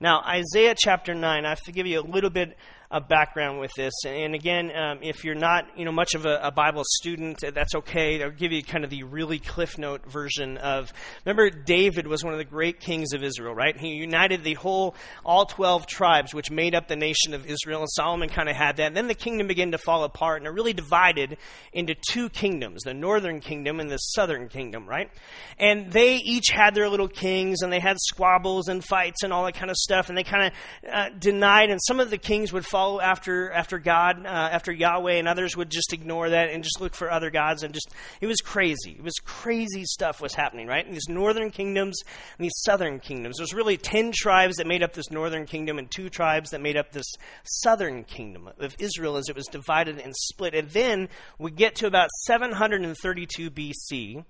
Now, 0.00 0.20
Isaiah 0.20 0.74
chapter 0.76 1.14
9, 1.14 1.46
I 1.46 1.48
have 1.48 1.62
to 1.62 1.72
give 1.72 1.86
you 1.86 2.00
a 2.00 2.02
little 2.02 2.28
bit 2.28 2.58
a 2.90 3.00
background 3.02 3.60
with 3.60 3.70
this. 3.76 3.92
And 4.06 4.34
again, 4.34 4.74
um, 4.74 5.00
if 5.02 5.22
you're 5.22 5.34
not 5.34 5.66
you 5.76 5.84
know 5.84 5.92
much 5.92 6.14
of 6.14 6.24
a, 6.24 6.40
a, 6.44 6.50
Bible 6.50 6.84
student, 6.86 7.44
that's 7.54 7.74
okay. 7.74 8.22
I'll 8.22 8.30
give 8.30 8.50
you 8.50 8.62
kind 8.62 8.82
of 8.82 8.88
the 8.88 9.02
really 9.02 9.38
cliff 9.38 9.76
note 9.76 10.10
version 10.10 10.56
of. 10.56 10.90
Remember, 11.26 11.50
David 11.50 12.06
was 12.06 12.24
one 12.24 12.32
of 12.32 12.38
the 12.38 12.46
great 12.46 12.80
kings 12.80 13.12
of 13.12 13.22
Israel, 13.22 13.54
right? 13.54 13.76
He 13.76 13.88
united 13.88 14.42
the 14.42 14.54
whole 14.54 14.94
all 15.22 15.44
twelve 15.44 15.86
tribes, 15.86 16.32
which 16.32 16.50
made 16.50 16.74
up 16.74 16.88
the 16.88 16.96
nation 16.96 17.34
of 17.34 17.44
Israel. 17.44 17.80
And 17.80 17.90
Solomon 17.90 18.30
kind 18.30 18.48
of 18.48 18.56
had 18.56 18.78
that. 18.78 18.86
And 18.86 18.96
then 18.96 19.06
the 19.06 19.14
kingdom 19.14 19.48
began 19.48 19.72
to 19.72 19.78
fall 19.78 20.04
apart, 20.04 20.40
and 20.40 20.46
it 20.46 20.50
really 20.50 20.72
divided 20.72 21.36
into 21.74 21.94
two 22.10 22.30
kingdoms: 22.30 22.84
the 22.84 22.94
northern 22.94 23.40
kingdom 23.40 23.80
and 23.80 23.90
the 23.90 23.98
southern 23.98 24.48
kingdom, 24.48 24.88
right? 24.88 25.10
And 25.58 25.92
they 25.92 26.16
each 26.16 26.48
had 26.50 26.74
their 26.74 26.88
little 26.88 27.08
kings, 27.08 27.60
and 27.60 27.70
they 27.70 27.80
had 27.80 27.98
squabbles 28.00 28.68
and 28.68 28.82
fights 28.82 29.22
and 29.22 29.32
all 29.32 29.44
that 29.44 29.56
kind 29.56 29.70
of 29.70 29.76
stuff. 29.76 30.08
And 30.08 30.16
they 30.16 30.24
kind 30.24 30.46
of 30.46 30.90
uh, 30.90 31.08
denied, 31.18 31.68
and 31.68 31.78
some 31.86 32.00
of 32.00 32.08
the 32.08 32.16
kings 32.16 32.50
would 32.50 32.64
fall 32.64 32.77
follow 32.78 33.00
after 33.00 33.50
after 33.50 33.78
God, 33.78 34.24
uh, 34.24 34.28
after 34.28 34.70
Yahweh, 34.70 35.14
and 35.14 35.26
others 35.26 35.56
would 35.56 35.70
just 35.70 35.92
ignore 35.92 36.30
that 36.30 36.50
and 36.50 36.62
just 36.62 36.80
look 36.80 36.94
for 36.94 37.10
other 37.10 37.30
gods. 37.30 37.64
And 37.64 37.74
just 37.74 37.92
it 38.20 38.26
was 38.26 38.40
crazy. 38.40 38.92
It 38.92 39.02
was 39.02 39.16
crazy 39.24 39.84
stuff 39.84 40.20
was 40.20 40.34
happening, 40.34 40.68
right? 40.68 40.86
In 40.86 40.92
these 40.92 41.08
northern 41.08 41.50
kingdoms 41.50 42.00
and 42.38 42.44
these 42.44 42.56
southern 42.64 43.00
kingdoms. 43.00 43.38
There's 43.38 43.52
really 43.54 43.76
ten 43.76 44.12
tribes 44.14 44.56
that 44.56 44.66
made 44.66 44.84
up 44.84 44.92
this 44.92 45.10
northern 45.10 45.44
kingdom 45.46 45.78
and 45.78 45.90
two 45.90 46.08
tribes 46.08 46.50
that 46.50 46.60
made 46.60 46.76
up 46.76 46.92
this 46.92 47.12
southern 47.42 48.04
kingdom 48.04 48.48
of 48.58 48.76
Israel 48.78 49.16
as 49.16 49.28
it 49.28 49.34
was 49.34 49.46
divided 49.46 49.98
and 49.98 50.14
split. 50.14 50.54
And 50.54 50.70
then 50.70 51.08
we 51.38 51.50
get 51.50 51.74
to 51.76 51.86
about 51.86 52.10
732 52.26 53.50
BC 53.50 54.24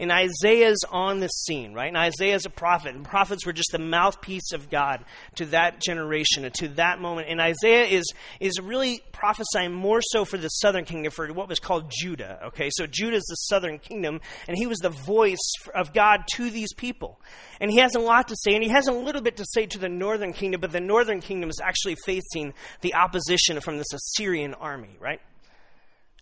And 0.00 0.12
Isaiah's 0.12 0.78
on 0.90 1.20
the 1.20 1.28
scene, 1.28 1.72
right? 1.72 1.88
And 1.88 1.96
Isaiah's 1.96 2.46
a 2.46 2.50
prophet, 2.50 2.94
and 2.94 3.04
prophets 3.04 3.44
were 3.44 3.52
just 3.52 3.72
the 3.72 3.78
mouthpiece 3.78 4.52
of 4.52 4.70
God 4.70 5.04
to 5.36 5.46
that 5.46 5.80
generation 5.80 6.44
and 6.44 6.54
to 6.54 6.68
that 6.68 7.00
moment. 7.00 7.28
And 7.28 7.40
Isaiah 7.40 7.84
is, 7.84 8.12
is 8.38 8.60
really 8.60 9.02
prophesying 9.12 9.72
more 9.72 10.00
so 10.00 10.24
for 10.24 10.38
the 10.38 10.48
southern 10.48 10.84
kingdom, 10.84 11.10
for 11.10 11.32
what 11.32 11.48
was 11.48 11.58
called 11.58 11.90
Judah, 11.90 12.38
okay? 12.46 12.70
So 12.72 12.86
Judah 12.86 13.16
is 13.16 13.24
the 13.24 13.34
southern 13.34 13.78
kingdom, 13.78 14.20
and 14.46 14.56
he 14.56 14.66
was 14.66 14.78
the 14.78 14.90
voice 14.90 15.52
of 15.74 15.92
God 15.92 16.20
to 16.34 16.50
these 16.50 16.72
people. 16.74 17.20
And 17.60 17.70
he 17.70 17.78
has 17.78 17.94
a 17.96 18.00
lot 18.00 18.28
to 18.28 18.36
say, 18.36 18.54
and 18.54 18.62
he 18.62 18.70
has 18.70 18.86
a 18.86 18.92
little 18.92 19.22
bit 19.22 19.36
to 19.38 19.44
say 19.44 19.66
to 19.66 19.78
the 19.78 19.88
northern 19.88 20.32
kingdom, 20.32 20.60
but 20.60 20.70
the 20.70 20.80
northern 20.80 21.20
kingdom 21.20 21.50
is 21.50 21.60
actually 21.62 21.96
facing 22.06 22.54
the 22.82 22.94
opposition 22.94 23.60
from 23.60 23.78
this 23.78 23.92
Assyrian 23.92 24.54
army, 24.54 24.96
right? 25.00 25.20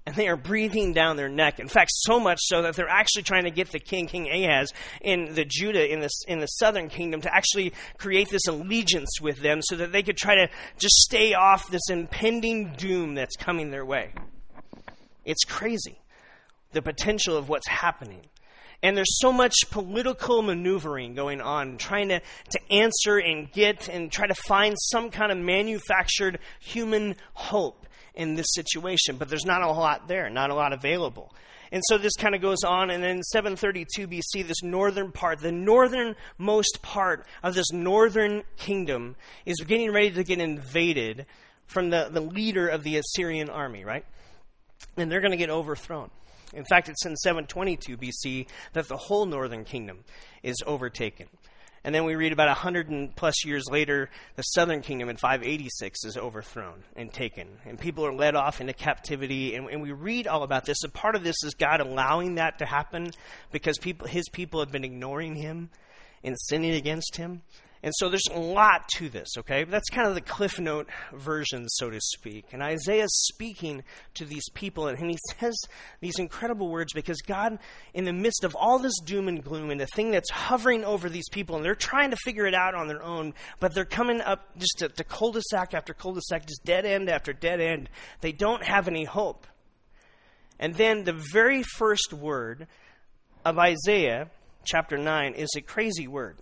And 0.07 0.15
they 0.15 0.29
are 0.29 0.37
breathing 0.37 0.93
down 0.93 1.17
their 1.17 1.29
neck. 1.29 1.59
In 1.59 1.67
fact, 1.67 1.91
so 1.93 2.21
much 2.21 2.39
so 2.43 2.63
that 2.63 2.77
they're 2.77 2.89
actually 2.89 3.25
trying 3.25 3.45
to 3.45 3.51
get 3.51 3.73
the 3.73 3.81
king, 3.81 4.07
King 4.07 4.31
Ahaz, 4.31 4.73
in 5.01 5.35
the 5.35 5.45
Judah, 5.45 5.93
in 5.93 5.99
the, 5.99 6.09
in 6.29 6.39
the 6.39 6.47
southern 6.47 6.89
kingdom, 6.89 7.21
to 7.23 7.35
actually 7.35 7.73
create 7.99 8.29
this 8.31 8.47
allegiance 8.47 9.21
with 9.21 9.43
them 9.43 9.61
so 9.63 9.75
that 9.77 9.91
they 9.91 10.05
could 10.05 10.17
try 10.17 10.37
to 10.37 10.49
just 10.79 10.95
stay 10.95 11.35
off 11.35 11.69
this 11.71 11.91
impending 11.91 12.73
doom 12.75 13.17
that's 13.17 13.37
coming 13.37 13.73
their 13.73 13.85
way. 13.85 14.13
It's 15.25 15.45
crazy, 15.45 15.99
the 16.71 16.83
potential 16.83 17.37
of 17.37 17.49
what's 17.49 17.67
happening. 17.67 18.23
And 18.83 18.97
there's 18.97 19.19
so 19.19 19.33
much 19.33 19.55
political 19.71 20.43
maneuvering 20.43 21.15
going 21.15 21.41
on, 21.41 21.79
trying 21.79 22.11
to, 22.11 22.21
to 22.51 22.73
answer 22.73 23.19
and 23.19 23.51
get 23.51 23.89
and 23.89 24.13
try 24.13 24.29
to 24.29 24.35
find 24.35 24.77
some 24.79 25.11
kind 25.11 25.33
of 25.33 25.39
manufactured 25.39 26.39
human 26.61 27.17
hope 27.33 27.86
in 28.17 28.35
this 28.35 28.47
situation, 28.55 29.17
but 29.17 29.29
there's 29.29 29.45
not 29.45 29.63
a 29.63 29.71
lot 29.71 30.09
there, 30.09 30.31
not 30.31 30.51
a 30.51 30.55
lot 30.55 30.73
available. 30.73 31.33
And 31.73 31.83
so 31.89 31.99
this 31.99 32.15
kind 32.17 32.35
of 32.35 32.41
goes 32.41 32.63
on, 32.65 32.91
and 32.91 33.03
then 33.03 33.23
732 33.23 34.09
BC, 34.09 34.47
this 34.47 34.63
northern 34.63 35.13
part, 35.13 35.41
the 35.41 35.53
northernmost 35.53 36.81
part 36.83 37.27
of 37.43 37.55
this 37.55 37.73
northern 37.73 38.43
kingdom 38.57 39.17
is 39.45 39.57
getting 39.61 39.93
ready 39.93 40.11
to 40.13 40.25
get 40.25 40.39
invaded 40.39 41.27
from 41.67 41.91
the, 41.91 42.09
the 42.11 42.21
leader 42.21 42.69
of 42.69 42.85
the 42.85 42.97
Assyrian 42.97 43.51
army, 43.51 43.85
right? 43.85 44.05
And 44.97 45.11
they're 45.11 45.21
going 45.21 45.33
to 45.33 45.37
get 45.37 45.51
overthrown. 45.51 46.11
In 46.55 46.65
fact, 46.65 46.89
it's 46.89 47.05
in 47.05 47.17
722 47.17 47.97
BC 47.97 48.47
that 48.73 48.87
the 48.89 48.97
whole 48.97 49.27
northern 49.27 49.65
kingdom 49.65 50.05
is 50.43 50.57
overtaken. 50.67 51.27
And 51.87 51.95
then 51.95 52.05
we 52.05 52.17
read 52.17 52.33
about 52.33 52.49
100 52.49 53.15
plus 53.15 53.45
years 53.45 53.67
later, 53.71 54.11
the 54.35 54.43
southern 54.43 54.83
kingdom 54.83 55.09
in 55.09 55.17
586 55.17 56.05
is 56.05 56.17
overthrown 56.17 56.83
and 56.97 57.13
taken. 57.13 57.47
And 57.65 57.79
people 57.79 58.05
are 58.05 58.13
led 58.13 58.35
off 58.35 58.61
into 58.61 58.73
captivity. 58.73 59.55
And, 59.55 59.69
and 59.69 59.81
we 59.81 59.93
read 59.93 60.27
all 60.27 60.43
about 60.43 60.65
this. 60.65 60.83
And 60.83 60.93
part 60.93 61.15
of 61.15 61.23
this 61.23 61.37
is 61.45 61.55
God 61.55 61.81
allowing 61.81 62.35
that 62.35 62.59
to 62.59 62.67
happen 62.67 63.13
because 63.53 63.79
people, 63.79 64.09
his 64.09 64.29
people 64.29 64.59
have 64.59 64.73
been 64.73 64.83
ignoring 64.83 65.37
him 65.37 65.71
and 66.25 66.35
sinning 66.49 66.73
against 66.73 67.19
him. 67.19 67.43
And 67.83 67.93
so 67.97 68.09
there's 68.09 68.27
a 68.33 68.39
lot 68.39 68.89
to 68.97 69.09
this, 69.09 69.29
okay? 69.39 69.65
That's 69.65 69.89
kind 69.91 70.09
of 70.09 70.15
the 70.15 70.21
Cliff 70.21 70.59
Note 70.59 70.89
version, 71.13 71.69
so 71.69 71.91
to 71.91 72.01
speak. 72.01 72.47
And 72.53 72.63
Isaiah's 72.63 73.15
speaking 73.29 73.85
to 74.15 74.25
these 74.25 74.49
people, 74.55 74.89
and 74.89 74.99
he 74.99 75.19
says 75.39 75.57
these 76.01 76.19
incredible 76.19 76.69
words 76.69 76.93
because 76.93 77.21
God, 77.23 77.59
in 77.95 78.05
the 78.05 78.13
midst 78.13 78.45
of 78.45 78.57
all 78.57 78.79
this 78.79 78.99
doom 79.05 79.29
and 79.29 79.45
gloom 79.45 79.71
and 79.71 79.81
the 79.81 79.87
thing 79.87 80.11
that's 80.11 80.31
hovering 80.31 80.85
over 80.85 81.09
these 81.09 81.29
people, 81.29 81.57
and 81.57 81.65
they're 81.65 81.75
trying 81.75 82.11
to 82.11 82.17
figure 82.25 82.47
it 82.47 82.55
out 82.55 82.75
on 82.75 82.89
their 82.89 83.03
own, 83.03 83.35
but 83.61 83.75
they're 83.75 83.85
coming 83.85 84.21
up 84.21 84.57
just 84.59 84.79
to, 84.79 84.89
to 84.89 85.05
cul-de-sac 85.05 85.75
after 85.75 85.93
cul-de-sac, 85.93 86.47
just 86.47 86.65
dead 86.65 86.87
end 86.87 87.09
after 87.09 87.33
dead 87.33 87.61
end. 87.61 87.89
They 88.21 88.33
don't 88.33 88.65
have 88.65 88.89
any 88.89 89.05
hope. 89.05 89.47
And 90.59 90.75
then 90.75 91.05
the 91.05 91.13
very 91.13 91.63
first 91.63 92.13
word 92.13 92.67
of 93.45 93.59
Isaiah, 93.59 94.31
chapter 94.65 94.97
9, 94.97 95.35
is 95.35 95.51
a 95.57 95.61
crazy 95.61 96.09
word. 96.09 96.39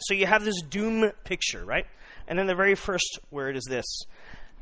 So 0.00 0.14
you 0.14 0.26
have 0.26 0.44
this 0.44 0.60
doom 0.62 1.10
picture, 1.24 1.64
right? 1.64 1.86
And 2.26 2.38
then 2.38 2.46
the 2.46 2.54
very 2.54 2.74
first 2.74 3.18
word 3.30 3.56
is 3.56 3.64
this 3.64 3.86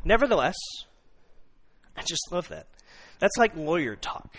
Nevertheless, 0.04 0.56
I 1.96 2.02
just 2.02 2.30
love 2.30 2.48
that. 2.48 2.66
That's 3.18 3.36
like 3.36 3.56
lawyer 3.56 3.96
talk. 3.96 4.36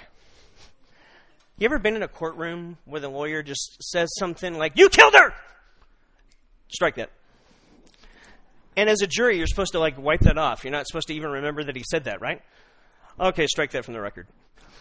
You 1.58 1.66
ever 1.66 1.80
been 1.80 1.96
in 1.96 2.04
a 2.04 2.08
courtroom 2.08 2.78
where 2.86 3.02
the 3.02 3.10
lawyer 3.10 3.44
just 3.44 3.84
says 3.84 4.10
something 4.18 4.58
like, 4.58 4.74
You 4.76 4.90
killed 4.90 5.14
her! 5.14 5.34
Strike 6.70 6.96
that. 6.96 7.10
And 8.78 8.90
as 8.90 9.02
a 9.02 9.08
jury, 9.08 9.38
you're 9.38 9.48
supposed 9.48 9.74
to 9.74 9.80
like 9.80 9.98
wipe 9.98 10.22
that 10.22 10.38
off. 10.38 10.64
You're 10.64 10.72
not 10.72 10.88
supposed 10.88 11.08
to 11.08 11.14
even 11.14 11.32
remember 11.32 11.64
that 11.66 11.76
he 11.76 11.84
said 11.90 12.06
that, 12.06 12.22
right? 12.22 12.42
Okay, 13.20 13.46
strike 13.48 13.72
that 13.72 13.84
from 13.84 13.94
the 13.94 14.00
record. 14.00 14.28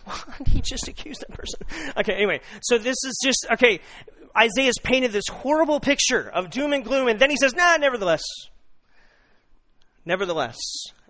he 0.46 0.60
just 0.60 0.86
accused 0.86 1.24
that 1.28 1.36
person. 1.36 1.60
Okay, 1.96 2.14
anyway, 2.14 2.40
so 2.62 2.78
this 2.78 2.96
is 3.04 3.18
just, 3.24 3.46
okay, 3.52 3.80
Isaiah's 4.38 4.78
painted 4.82 5.12
this 5.12 5.26
horrible 5.28 5.80
picture 5.80 6.28
of 6.28 6.50
doom 6.50 6.72
and 6.72 6.84
gloom, 6.84 7.08
and 7.08 7.18
then 7.18 7.30
he 7.30 7.36
says, 7.36 7.54
nah, 7.54 7.76
nevertheless. 7.76 8.22
Nevertheless. 10.04 10.58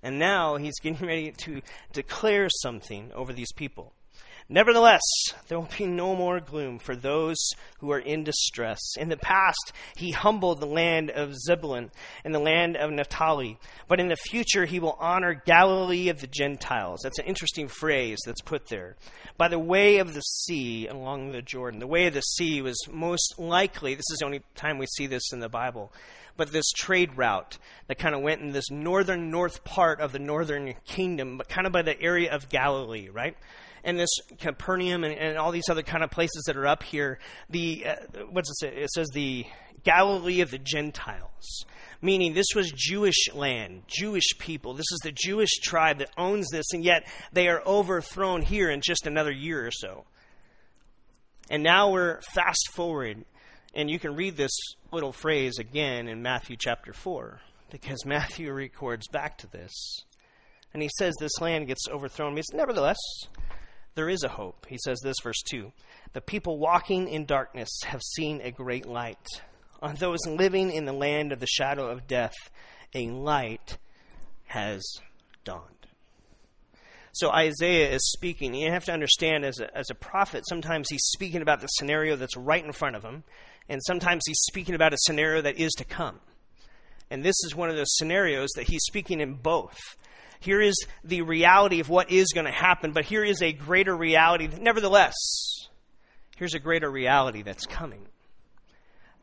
And 0.02 0.18
now 0.18 0.56
he's 0.56 0.78
getting 0.80 1.06
ready 1.06 1.32
to 1.38 1.60
declare 1.92 2.48
something 2.48 3.10
over 3.14 3.32
these 3.32 3.52
people. 3.52 3.92
Nevertheless, 4.50 5.02
there 5.48 5.60
will 5.60 5.68
be 5.76 5.84
no 5.84 6.16
more 6.16 6.40
gloom 6.40 6.78
for 6.78 6.96
those 6.96 7.36
who 7.80 7.92
are 7.92 7.98
in 7.98 8.24
distress. 8.24 8.78
In 8.96 9.10
the 9.10 9.18
past, 9.18 9.72
he 9.94 10.10
humbled 10.10 10.58
the 10.60 10.66
land 10.66 11.10
of 11.10 11.36
Zebulun 11.36 11.90
and 12.24 12.34
the 12.34 12.38
land 12.38 12.74
of 12.74 12.90
Naphtali, 12.90 13.58
but 13.88 14.00
in 14.00 14.08
the 14.08 14.16
future, 14.16 14.64
he 14.64 14.80
will 14.80 14.96
honor 14.98 15.34
Galilee 15.34 16.08
of 16.08 16.22
the 16.22 16.26
Gentiles. 16.26 17.00
That's 17.02 17.18
an 17.18 17.26
interesting 17.26 17.68
phrase 17.68 18.16
that's 18.24 18.40
put 18.40 18.68
there. 18.68 18.96
By 19.36 19.48
the 19.48 19.58
way 19.58 19.98
of 19.98 20.14
the 20.14 20.22
sea 20.22 20.86
along 20.86 21.32
the 21.32 21.42
Jordan. 21.42 21.78
The 21.78 21.86
way 21.86 22.06
of 22.06 22.14
the 22.14 22.22
sea 22.22 22.62
was 22.62 22.88
most 22.90 23.38
likely, 23.38 23.94
this 23.94 24.10
is 24.10 24.18
the 24.20 24.24
only 24.24 24.42
time 24.54 24.78
we 24.78 24.86
see 24.86 25.06
this 25.06 25.30
in 25.30 25.40
the 25.40 25.50
Bible, 25.50 25.92
but 26.38 26.52
this 26.52 26.70
trade 26.70 27.18
route 27.18 27.58
that 27.88 27.98
kind 27.98 28.14
of 28.14 28.22
went 28.22 28.40
in 28.40 28.52
this 28.52 28.70
northern 28.70 29.30
north 29.30 29.62
part 29.64 30.00
of 30.00 30.12
the 30.12 30.18
northern 30.18 30.72
kingdom, 30.86 31.36
but 31.36 31.50
kind 31.50 31.66
of 31.66 31.72
by 31.74 31.82
the 31.82 32.00
area 32.00 32.32
of 32.32 32.48
Galilee, 32.48 33.10
right? 33.10 33.36
And 33.88 33.98
this 33.98 34.10
Capernaum 34.38 35.02
and, 35.02 35.14
and, 35.14 35.38
all 35.38 35.50
these 35.50 35.70
other 35.70 35.82
kind 35.82 36.04
of 36.04 36.10
places 36.10 36.44
that 36.46 36.58
are 36.58 36.66
up 36.66 36.82
here, 36.82 37.18
the 37.48 37.86
uh, 37.86 37.94
what's 38.30 38.50
it 38.50 38.56
say? 38.60 38.82
It 38.82 38.90
says 38.90 39.08
the 39.14 39.46
Galilee 39.82 40.42
of 40.42 40.50
the 40.50 40.58
Gentiles, 40.58 41.64
meaning 42.02 42.34
this 42.34 42.48
was 42.54 42.70
Jewish 42.70 43.32
land, 43.32 43.84
Jewish 43.86 44.36
people. 44.38 44.74
This 44.74 44.92
is 44.92 45.00
the 45.02 45.12
Jewish 45.12 45.48
tribe 45.62 46.00
that 46.00 46.10
owns 46.18 46.48
this, 46.50 46.66
and 46.74 46.84
yet 46.84 47.08
they 47.32 47.48
are 47.48 47.62
overthrown 47.66 48.42
here 48.42 48.68
in 48.68 48.82
just 48.82 49.06
another 49.06 49.32
year 49.32 49.66
or 49.66 49.70
so. 49.70 50.04
And 51.48 51.62
now 51.62 51.90
we're 51.90 52.20
fast 52.34 52.68
forward, 52.74 53.24
and 53.74 53.90
you 53.90 53.98
can 53.98 54.16
read 54.16 54.36
this 54.36 54.52
little 54.92 55.12
phrase 55.12 55.58
again 55.58 56.08
in 56.08 56.20
Matthew 56.20 56.56
chapter 56.58 56.92
4, 56.92 57.40
because 57.70 58.04
Matthew 58.04 58.52
records 58.52 59.08
back 59.08 59.38
to 59.38 59.46
this. 59.46 60.04
And 60.74 60.82
he 60.82 60.90
says 60.98 61.14
this 61.18 61.40
land 61.40 61.68
gets 61.68 61.88
overthrown. 61.90 62.36
Says, 62.36 62.44
Nevertheless, 62.52 62.98
there 63.98 64.08
is 64.08 64.22
a 64.22 64.28
hope. 64.28 64.64
He 64.68 64.78
says 64.84 65.00
this, 65.02 65.16
verse 65.24 65.42
2 65.50 65.72
The 66.12 66.20
people 66.20 66.58
walking 66.58 67.08
in 67.08 67.26
darkness 67.26 67.68
have 67.84 68.00
seen 68.00 68.40
a 68.40 68.52
great 68.52 68.86
light. 68.86 69.26
On 69.82 69.96
those 69.96 70.20
living 70.24 70.70
in 70.70 70.84
the 70.84 70.92
land 70.92 71.32
of 71.32 71.40
the 71.40 71.48
shadow 71.48 71.90
of 71.90 72.06
death, 72.06 72.34
a 72.94 73.10
light 73.10 73.76
has 74.46 74.84
dawned. 75.42 75.64
So 77.10 77.32
Isaiah 77.32 77.90
is 77.90 78.12
speaking. 78.12 78.54
You 78.54 78.70
have 78.70 78.84
to 78.84 78.92
understand, 78.92 79.44
as 79.44 79.58
a, 79.58 79.76
as 79.76 79.90
a 79.90 79.96
prophet, 79.96 80.44
sometimes 80.48 80.88
he's 80.88 81.04
speaking 81.16 81.42
about 81.42 81.60
the 81.60 81.66
scenario 81.66 82.14
that's 82.14 82.36
right 82.36 82.64
in 82.64 82.70
front 82.70 82.94
of 82.94 83.02
him, 83.02 83.24
and 83.68 83.80
sometimes 83.84 84.22
he's 84.28 84.40
speaking 84.42 84.76
about 84.76 84.92
a 84.92 84.98
scenario 85.00 85.42
that 85.42 85.58
is 85.58 85.72
to 85.78 85.84
come. 85.84 86.20
And 87.10 87.24
this 87.24 87.36
is 87.44 87.56
one 87.56 87.68
of 87.68 87.74
those 87.74 87.96
scenarios 87.96 88.50
that 88.54 88.68
he's 88.68 88.84
speaking 88.86 89.20
in 89.20 89.34
both. 89.34 89.76
Here 90.40 90.60
is 90.60 90.86
the 91.04 91.22
reality 91.22 91.80
of 91.80 91.88
what 91.88 92.10
is 92.10 92.28
going 92.32 92.46
to 92.46 92.52
happen, 92.52 92.92
but 92.92 93.04
here 93.04 93.24
is 93.24 93.42
a 93.42 93.52
greater 93.52 93.96
reality. 93.96 94.48
Nevertheless, 94.60 95.14
here's 96.36 96.54
a 96.54 96.60
greater 96.60 96.90
reality 96.90 97.42
that's 97.42 97.66
coming. 97.66 98.06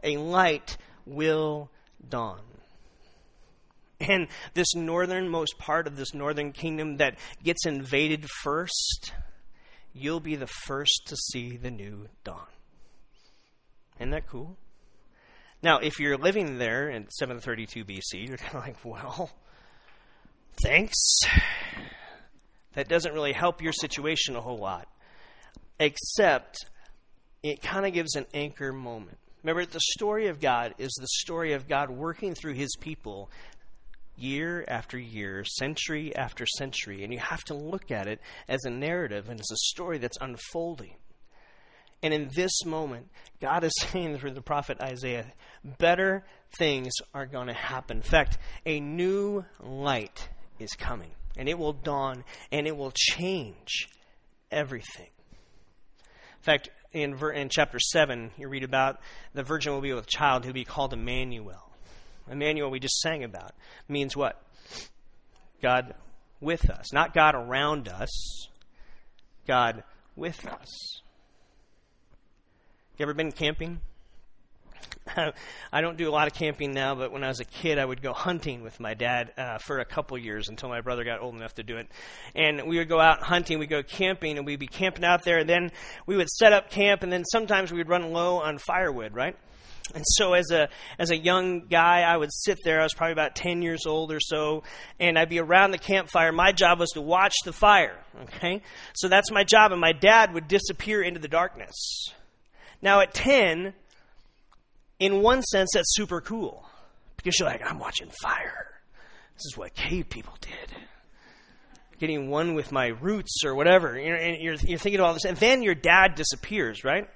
A 0.03 0.17
light 0.17 0.77
will 1.05 1.69
dawn. 2.07 2.41
And 3.99 4.27
this 4.53 4.75
northernmost 4.75 5.57
part 5.57 5.87
of 5.87 5.95
this 5.95 6.13
northern 6.13 6.51
kingdom 6.51 6.97
that 6.97 7.17
gets 7.43 7.65
invaded 7.65 8.25
first, 8.43 9.13
you'll 9.93 10.19
be 10.19 10.35
the 10.35 10.47
first 10.65 11.03
to 11.07 11.15
see 11.15 11.55
the 11.55 11.71
new 11.71 12.09
dawn. 12.25 12.47
Isn't 13.99 14.11
that 14.11 14.27
cool? 14.27 14.57
Now, 15.63 15.79
if 15.79 15.99
you're 15.99 16.17
living 16.17 16.57
there 16.57 16.89
in 16.89 17.09
732 17.09 17.85
BC, 17.85 18.27
you're 18.27 18.37
kind 18.37 18.55
of 18.55 18.61
like, 18.61 18.83
well, 18.83 19.31
thanks. 20.65 21.19
That 22.73 22.89
doesn't 22.89 23.13
really 23.13 23.33
help 23.33 23.61
your 23.61 23.71
situation 23.71 24.35
a 24.35 24.41
whole 24.41 24.57
lot, 24.57 24.87
except 25.79 26.57
it 27.43 27.61
kind 27.61 27.85
of 27.85 27.93
gives 27.93 28.15
an 28.15 28.25
anchor 28.33 28.73
moment. 28.73 29.17
Remember, 29.43 29.65
the 29.65 29.79
story 29.79 30.27
of 30.27 30.39
God 30.39 30.73
is 30.79 30.91
the 30.99 31.07
story 31.07 31.53
of 31.53 31.67
God 31.67 31.91
working 31.91 32.33
through 32.33 32.53
his 32.53 32.75
people 32.79 33.29
year 34.17 34.65
after 34.67 34.97
year, 34.97 35.43
century 35.43 36.15
after 36.15 36.47
century, 36.57 37.03
and 37.03 37.13
you 37.13 37.19
have 37.19 37.43
to 37.43 37.53
look 37.53 37.91
at 37.91 38.07
it 38.07 38.19
as 38.47 38.65
a 38.65 38.69
narrative 38.71 39.29
and 39.29 39.39
as 39.39 39.51
a 39.51 39.57
story 39.57 39.99
that's 39.99 40.17
unfolding. 40.19 40.95
And 42.01 42.11
in 42.11 42.29
this 42.35 42.65
moment, 42.65 43.09
God 43.39 43.63
is 43.63 43.73
saying 43.79 44.17
through 44.17 44.31
the 44.31 44.41
prophet 44.41 44.81
Isaiah, 44.81 45.31
better 45.63 46.25
things 46.57 46.91
are 47.13 47.27
going 47.27 47.47
to 47.47 47.53
happen. 47.53 47.97
In 47.97 48.03
fact, 48.03 48.39
a 48.65 48.79
new 48.79 49.45
light 49.59 50.29
is 50.59 50.71
coming, 50.71 51.11
and 51.37 51.49
it 51.49 51.57
will 51.57 51.73
dawn, 51.73 52.23
and 52.51 52.67
it 52.67 52.75
will 52.75 52.91
change 52.93 53.89
everything. 54.51 55.09
In 55.99 56.43
fact, 56.43 56.69
in, 56.93 57.17
in 57.33 57.49
chapter 57.49 57.79
7, 57.79 58.31
you 58.37 58.47
read 58.47 58.63
about 58.63 58.99
the 59.33 59.43
virgin 59.43 59.73
will 59.73 59.81
be 59.81 59.93
with 59.93 60.05
a 60.05 60.07
child 60.07 60.43
who 60.43 60.49
will 60.49 60.53
be 60.53 60.63
called 60.63 60.93
Emmanuel. 60.93 61.71
Emmanuel, 62.29 62.71
we 62.71 62.79
just 62.79 62.99
sang 63.01 63.23
about, 63.23 63.51
means 63.87 64.15
what? 64.15 64.41
God 65.61 65.93
with 66.39 66.69
us. 66.69 66.93
Not 66.93 67.13
God 67.13 67.35
around 67.35 67.87
us, 67.87 68.47
God 69.47 69.83
with 70.15 70.45
us. 70.47 71.01
You 72.97 73.03
ever 73.03 73.13
been 73.13 73.31
camping? 73.31 73.81
I 75.71 75.81
don't 75.81 75.97
do 75.97 76.09
a 76.09 76.11
lot 76.11 76.27
of 76.27 76.33
camping 76.33 76.73
now, 76.73 76.95
but 76.95 77.11
when 77.11 77.23
I 77.23 77.27
was 77.27 77.39
a 77.39 77.45
kid, 77.45 77.77
I 77.77 77.85
would 77.85 78.01
go 78.01 78.13
hunting 78.13 78.63
with 78.63 78.79
my 78.79 78.93
dad 78.93 79.33
uh, 79.37 79.57
for 79.59 79.79
a 79.79 79.85
couple 79.85 80.17
years 80.17 80.49
until 80.49 80.69
my 80.69 80.81
brother 80.81 81.03
got 81.03 81.21
old 81.21 81.35
enough 81.35 81.55
to 81.55 81.63
do 81.63 81.77
it. 81.77 81.87
And 82.33 82.67
we 82.67 82.77
would 82.77 82.89
go 82.89 82.99
out 82.99 83.21
hunting, 83.21 83.59
we'd 83.59 83.69
go 83.69 83.83
camping, 83.83 84.37
and 84.37 84.45
we'd 84.45 84.59
be 84.59 84.67
camping 84.67 85.05
out 85.05 85.23
there, 85.23 85.39
and 85.39 85.49
then 85.49 85.71
we 86.07 86.17
would 86.17 86.29
set 86.29 86.53
up 86.53 86.69
camp, 86.69 87.03
and 87.03 87.11
then 87.11 87.23
sometimes 87.25 87.71
we 87.71 87.77
would 87.77 87.89
run 87.89 88.11
low 88.11 88.37
on 88.37 88.57
firewood, 88.57 89.13
right? 89.13 89.35
And 89.93 90.03
so 90.03 90.33
as 90.33 90.49
a 90.49 90.67
as 90.97 91.11
a 91.11 91.17
young 91.17 91.67
guy, 91.67 92.01
I 92.01 92.17
would 92.17 92.31
sit 92.33 92.57
there. 92.63 92.79
I 92.79 92.83
was 92.83 92.95
probably 92.95 93.11
about 93.11 93.35
10 93.35 93.61
years 93.61 93.85
old 93.85 94.11
or 94.11 94.19
so, 94.19 94.63
and 94.99 95.17
I'd 95.17 95.29
be 95.29 95.39
around 95.39 95.71
the 95.71 95.77
campfire. 95.77 96.31
My 96.31 96.51
job 96.51 96.79
was 96.79 96.89
to 96.91 97.01
watch 97.01 97.35
the 97.45 97.53
fire, 97.53 97.95
okay? 98.23 98.63
So 98.95 99.07
that's 99.07 99.31
my 99.31 99.43
job 99.43 99.71
and 99.71 99.79
my 99.79 99.93
dad 99.93 100.33
would 100.33 100.47
disappear 100.47 101.03
into 101.03 101.19
the 101.19 101.27
darkness. 101.27 102.07
Now 102.81 102.99
at 103.01 103.13
10, 103.13 103.73
in 104.99 105.21
one 105.21 105.41
sense 105.43 105.71
that's 105.73 105.95
super 105.95 106.21
cool 106.21 106.65
because 107.17 107.39
you're 107.39 107.49
like, 107.49 107.61
I'm 107.65 107.79
watching 107.79 108.09
fire. 108.21 108.67
This 109.33 109.45
is 109.45 109.57
what 109.57 109.73
cave 109.73 110.09
people 110.09 110.33
did. 110.41 110.77
Getting 111.99 112.29
one 112.29 112.55
with 112.55 112.71
my 112.71 112.87
roots 112.87 113.43
or 113.45 113.55
whatever. 113.55 113.99
You're, 113.99 114.17
you're, 114.17 114.55
you're 114.55 114.79
thinking 114.79 114.99
of 114.99 115.05
all 115.05 115.13
this. 115.13 115.25
And 115.25 115.37
then 115.37 115.63
your 115.63 115.75
dad 115.75 116.15
disappears, 116.15 116.83
right? 116.83 117.09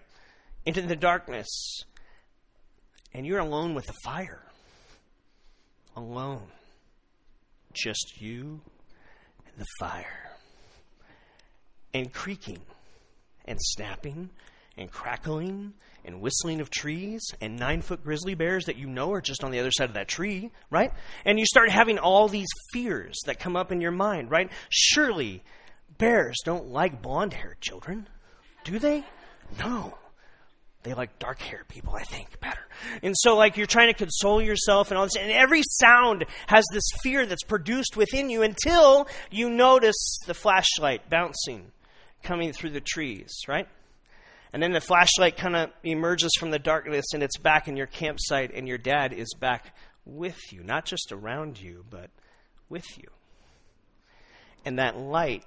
Into 0.65 0.81
the 0.81 0.95
darkness 0.95 1.83
and 3.13 3.25
you're 3.25 3.39
alone 3.39 3.73
with 3.73 3.85
the 3.85 3.95
fire. 4.03 4.43
Alone. 5.95 6.47
Just 7.73 8.21
you 8.21 8.61
and 9.45 9.55
the 9.57 9.65
fire. 9.79 10.31
And 11.93 12.13
creaking 12.13 12.61
and 13.45 13.57
snapping 13.59 14.29
and 14.77 14.91
crackling 14.91 15.73
and 16.05 16.21
whistling 16.21 16.61
of 16.61 16.69
trees 16.69 17.21
and 17.41 17.57
nine 17.57 17.81
foot 17.81 18.03
grizzly 18.03 18.35
bears 18.35 18.65
that 18.65 18.77
you 18.77 18.87
know 18.87 19.11
are 19.11 19.21
just 19.21 19.43
on 19.43 19.51
the 19.51 19.59
other 19.59 19.71
side 19.71 19.89
of 19.89 19.95
that 19.95 20.07
tree, 20.07 20.51
right? 20.69 20.91
And 21.25 21.39
you 21.39 21.45
start 21.45 21.69
having 21.69 21.99
all 21.99 22.27
these 22.27 22.49
fears 22.71 23.19
that 23.25 23.39
come 23.39 23.55
up 23.55 23.71
in 23.71 23.81
your 23.81 23.91
mind, 23.91 24.31
right? 24.31 24.51
Surely 24.69 25.43
bears 25.97 26.37
don't 26.45 26.67
like 26.67 27.01
blonde 27.01 27.33
haired 27.33 27.61
children, 27.61 28.07
do 28.63 28.79
they? 28.79 29.03
No. 29.59 29.95
They 30.83 30.93
like 30.93 31.19
dark 31.19 31.41
haired 31.41 31.67
people, 31.67 31.93
I 31.93 32.03
think, 32.03 32.39
better. 32.39 32.61
And 33.03 33.13
so, 33.17 33.35
like, 33.35 33.57
you're 33.57 33.67
trying 33.67 33.89
to 33.89 33.93
console 33.93 34.41
yourself 34.41 34.91
and 34.91 34.97
all 34.97 35.03
this. 35.03 35.17
And 35.17 35.31
every 35.31 35.61
sound 35.63 36.25
has 36.47 36.63
this 36.71 36.89
fear 37.03 37.25
that's 37.25 37.43
produced 37.43 37.97
within 37.97 38.29
you 38.29 38.43
until 38.43 39.07
you 39.29 39.49
notice 39.49 40.19
the 40.25 40.33
flashlight 40.33 41.09
bouncing, 41.09 41.71
coming 42.23 42.53
through 42.53 42.69
the 42.69 42.81
trees, 42.81 43.29
right? 43.45 43.67
And 44.51 44.63
then 44.63 44.71
the 44.71 44.81
flashlight 44.81 45.37
kind 45.37 45.55
of 45.55 45.69
emerges 45.83 46.31
from 46.39 46.51
the 46.51 46.59
darkness 46.59 47.05
and 47.13 47.21
it's 47.21 47.37
back 47.37 47.67
in 47.67 47.77
your 47.77 47.87
campsite, 47.87 48.51
and 48.53 48.67
your 48.67 48.77
dad 48.77 49.13
is 49.13 49.33
back 49.39 49.75
with 50.05 50.39
you, 50.51 50.63
not 50.63 50.85
just 50.85 51.11
around 51.11 51.59
you, 51.59 51.85
but 51.89 52.09
with 52.67 52.85
you. 52.97 53.09
And 54.65 54.79
that 54.79 54.97
light 54.97 55.45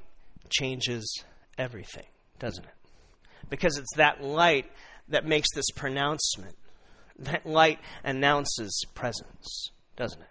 changes 0.49 1.25
everything, 1.59 2.07
doesn't 2.39 2.65
it? 2.65 2.75
Because 3.51 3.77
it's 3.77 3.97
that 3.97 4.23
light 4.23 4.71
that 5.09 5.27
makes 5.27 5.49
this 5.55 5.71
pronouncement. 5.75 6.57
That 7.19 7.45
light 7.45 7.79
announces 8.05 8.85
presence, 8.95 9.71
doesn't 9.97 10.21
it? 10.21 10.29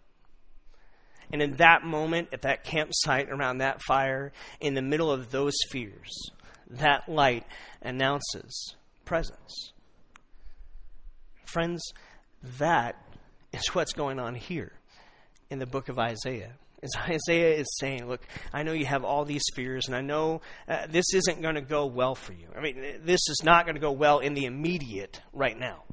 And 1.32 1.42
in 1.42 1.56
that 1.58 1.84
moment, 1.84 2.30
at 2.34 2.42
that 2.42 2.63
campsite 2.63 3.30
around 3.30 3.60
that 3.60 3.82
fire, 3.84 4.34
in 4.60 4.74
the 4.74 4.82
middle 4.82 5.12
of 5.12 5.32
those 5.32 5.56
fears, 5.70 6.32
that 6.80 7.08
light 7.08 7.46
announces 7.82 8.75
presence. 9.05 9.74
Friends, 11.46 11.81
that 12.60 12.96
is 13.51 13.68
what's 13.74 13.94
going 13.94 14.20
on 14.20 14.36
here 14.36 14.74
in 15.50 15.60
the 15.60 15.66
book 15.66 15.90
of 15.90 16.00
Isaiah. 16.00 16.53
As 16.81 16.92
Isaiah 17.10 17.55
is 17.55 17.68
saying, 17.79 18.07
look, 18.07 18.22
I 18.53 18.64
know 18.64 18.72
you 18.74 18.86
have 18.86 19.03
all 19.03 19.25
these 19.25 19.44
fears, 19.53 19.88
and 19.88 19.96
I 19.96 20.01
know 20.01 20.42
uh, 20.68 20.88
this 20.90 21.14
isn't 21.14 21.42
going 21.42 21.55
to 21.55 21.62
go 21.62 21.86
well 21.86 22.16
for 22.16 22.34
you. 22.34 22.48
I 22.57 22.62
mean, 22.62 23.01
this 23.03 23.20
is 23.29 23.42
not 23.44 23.66
going 23.66 23.75
to 23.75 23.81
go 23.81 23.92
well 23.92 24.20
in 24.20 24.34
the 24.34 24.46
immediate 24.46 25.22
right 25.34 25.57
now. 25.57 25.84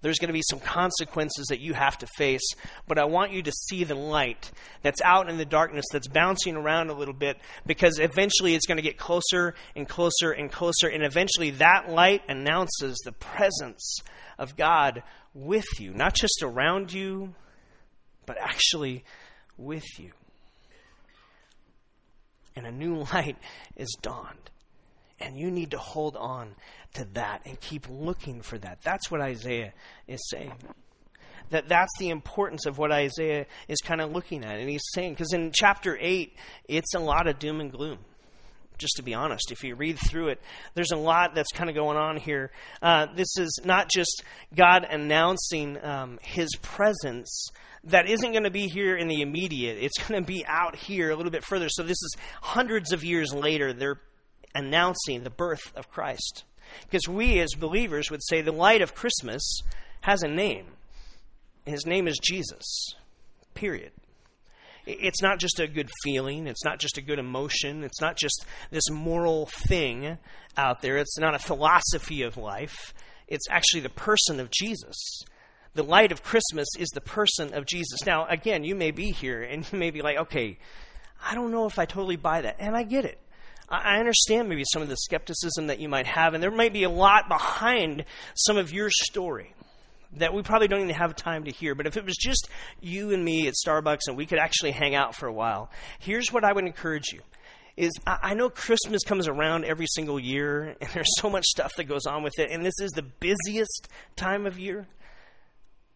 There's 0.00 0.18
going 0.18 0.28
to 0.28 0.34
be 0.34 0.42
some 0.48 0.60
consequences 0.60 1.46
that 1.48 1.60
you 1.60 1.74
have 1.74 1.98
to 1.98 2.06
face, 2.16 2.46
but 2.86 2.98
I 2.98 3.04
want 3.04 3.32
you 3.32 3.42
to 3.42 3.52
see 3.52 3.84
the 3.84 3.94
light 3.94 4.50
that's 4.82 5.00
out 5.02 5.28
in 5.28 5.38
the 5.38 5.44
darkness, 5.44 5.86
that's 5.92 6.08
bouncing 6.08 6.56
around 6.56 6.90
a 6.90 6.94
little 6.94 7.14
bit, 7.14 7.38
because 7.66 7.98
eventually 7.98 8.54
it's 8.54 8.66
going 8.66 8.76
to 8.76 8.82
get 8.82 8.96
closer 8.96 9.54
and 9.74 9.88
closer 9.88 10.30
and 10.30 10.52
closer, 10.52 10.88
and 10.88 11.04
eventually 11.04 11.50
that 11.50 11.90
light 11.90 12.22
announces 12.28 12.96
the 13.04 13.12
presence 13.12 13.98
of 14.38 14.56
God 14.56 15.02
with 15.34 15.80
you, 15.80 15.92
not 15.92 16.14
just 16.14 16.42
around 16.42 16.92
you, 16.92 17.34
but 18.24 18.36
actually 18.40 19.04
with 19.56 19.98
you 19.98 20.12
and 22.58 22.66
a 22.66 22.72
new 22.72 22.96
light 23.12 23.36
is 23.76 23.96
dawned. 24.02 24.50
And 25.20 25.36
you 25.36 25.50
need 25.50 25.72
to 25.72 25.78
hold 25.78 26.16
on 26.16 26.54
to 26.94 27.04
that 27.14 27.42
and 27.44 27.60
keep 27.60 27.86
looking 27.88 28.40
for 28.40 28.58
that. 28.58 28.82
That's 28.82 29.10
what 29.10 29.20
Isaiah 29.20 29.72
is 30.06 30.20
saying. 30.30 30.54
That 31.50 31.68
that's 31.68 31.92
the 31.98 32.10
importance 32.10 32.66
of 32.66 32.78
what 32.78 32.92
Isaiah 32.92 33.46
is 33.68 33.78
kind 33.78 34.00
of 34.00 34.12
looking 34.12 34.44
at. 34.44 34.58
And 34.58 34.68
he's 34.68 34.84
saying, 34.94 35.14
because 35.14 35.32
in 35.32 35.50
chapter 35.52 35.96
8, 35.98 36.36
it's 36.68 36.94
a 36.94 37.00
lot 37.00 37.26
of 37.26 37.38
doom 37.38 37.60
and 37.60 37.72
gloom 37.72 37.98
just 38.78 38.96
to 38.96 39.02
be 39.02 39.12
honest. 39.12 39.50
If 39.50 39.64
you 39.64 39.74
read 39.74 39.98
through 39.98 40.28
it, 40.28 40.40
there's 40.74 40.92
a 40.92 40.96
lot 40.96 41.34
that's 41.34 41.50
kind 41.52 41.68
of 41.68 41.74
going 41.74 41.96
on 41.96 42.16
here. 42.16 42.52
Uh, 42.80 43.06
this 43.14 43.36
is 43.36 43.60
not 43.64 43.90
just 43.90 44.22
God 44.54 44.86
announcing 44.88 45.84
um, 45.84 46.18
his 46.22 46.48
presence, 46.62 47.50
that 47.84 48.08
isn't 48.08 48.32
going 48.32 48.44
to 48.44 48.50
be 48.50 48.68
here 48.68 48.96
in 48.96 49.08
the 49.08 49.20
immediate. 49.20 49.78
It's 49.80 49.98
going 49.98 50.22
to 50.22 50.26
be 50.26 50.44
out 50.46 50.76
here 50.76 51.10
a 51.10 51.16
little 51.16 51.32
bit 51.32 51.44
further. 51.44 51.68
So 51.68 51.82
this 51.82 51.90
is 51.90 52.16
hundreds 52.42 52.92
of 52.92 53.04
years 53.04 53.32
later. 53.32 53.72
They're 53.72 54.00
announcing 54.54 55.22
the 55.22 55.30
birth 55.30 55.72
of 55.76 55.90
Christ. 55.90 56.44
Because 56.84 57.08
we 57.08 57.40
as 57.40 57.54
believers 57.54 58.10
would 58.10 58.22
say 58.24 58.40
the 58.40 58.52
light 58.52 58.82
of 58.82 58.94
Christmas 58.94 59.60
has 60.02 60.22
a 60.22 60.28
name. 60.28 60.66
His 61.64 61.86
name 61.86 62.06
is 62.08 62.18
Jesus. 62.22 62.94
Period. 63.54 63.92
It's 64.86 65.22
not 65.22 65.38
just 65.38 65.60
a 65.60 65.66
good 65.66 65.90
feeling. 66.02 66.46
It's 66.46 66.64
not 66.64 66.78
just 66.78 66.96
a 66.96 67.02
good 67.02 67.18
emotion. 67.18 67.84
It's 67.84 68.00
not 68.00 68.16
just 68.16 68.46
this 68.70 68.88
moral 68.90 69.46
thing 69.46 70.18
out 70.56 70.80
there. 70.80 70.96
It's 70.96 71.18
not 71.18 71.34
a 71.34 71.38
philosophy 71.38 72.22
of 72.22 72.36
life. 72.36 72.94
It's 73.26 73.46
actually 73.50 73.80
the 73.80 73.90
person 73.90 74.40
of 74.40 74.50
Jesus 74.50 74.96
the 75.78 75.84
light 75.84 76.10
of 76.10 76.24
Christmas 76.24 76.66
is 76.76 76.88
the 76.88 77.00
person 77.00 77.54
of 77.54 77.64
Jesus. 77.64 78.04
Now, 78.04 78.26
again, 78.26 78.64
you 78.64 78.74
may 78.74 78.90
be 78.90 79.12
here 79.12 79.42
and 79.42 79.70
you 79.72 79.78
may 79.78 79.90
be 79.90 80.02
like, 80.02 80.18
okay, 80.18 80.58
I 81.24 81.36
don't 81.36 81.52
know 81.52 81.66
if 81.66 81.78
I 81.78 81.84
totally 81.84 82.16
buy 82.16 82.42
that. 82.42 82.56
And 82.58 82.76
I 82.76 82.82
get 82.82 83.04
it. 83.04 83.20
I 83.70 83.98
understand 83.98 84.48
maybe 84.48 84.64
some 84.72 84.80
of 84.80 84.88
the 84.88 84.96
skepticism 84.96 85.66
that 85.66 85.78
you 85.78 85.88
might 85.88 86.06
have, 86.06 86.34
and 86.34 86.42
there 86.42 86.50
might 86.50 86.72
be 86.72 86.84
a 86.84 86.90
lot 86.90 87.28
behind 87.28 88.04
some 88.34 88.56
of 88.56 88.72
your 88.72 88.88
story 88.90 89.54
that 90.16 90.32
we 90.32 90.42
probably 90.42 90.68
don't 90.68 90.80
even 90.80 90.94
have 90.94 91.14
time 91.14 91.44
to 91.44 91.50
hear. 91.50 91.74
But 91.74 91.86
if 91.86 91.96
it 91.96 92.04
was 92.04 92.16
just 92.16 92.48
you 92.80 93.12
and 93.12 93.22
me 93.22 93.46
at 93.46 93.54
Starbucks 93.54 94.06
and 94.06 94.16
we 94.16 94.24
could 94.24 94.38
actually 94.38 94.70
hang 94.70 94.94
out 94.94 95.14
for 95.14 95.26
a 95.26 95.32
while, 95.32 95.70
here's 95.98 96.32
what 96.32 96.44
I 96.44 96.52
would 96.52 96.64
encourage 96.64 97.12
you. 97.12 97.20
Is 97.76 97.92
I 98.06 98.34
know 98.34 98.48
Christmas 98.50 99.04
comes 99.04 99.28
around 99.28 99.64
every 99.64 99.86
single 99.86 100.18
year, 100.18 100.74
and 100.80 100.90
there's 100.92 101.14
so 101.18 101.30
much 101.30 101.44
stuff 101.44 101.72
that 101.76 101.84
goes 101.84 102.06
on 102.06 102.22
with 102.22 102.38
it, 102.38 102.50
and 102.50 102.64
this 102.64 102.80
is 102.80 102.90
the 102.92 103.02
busiest 103.02 103.88
time 104.16 104.46
of 104.46 104.58
year. 104.58 104.88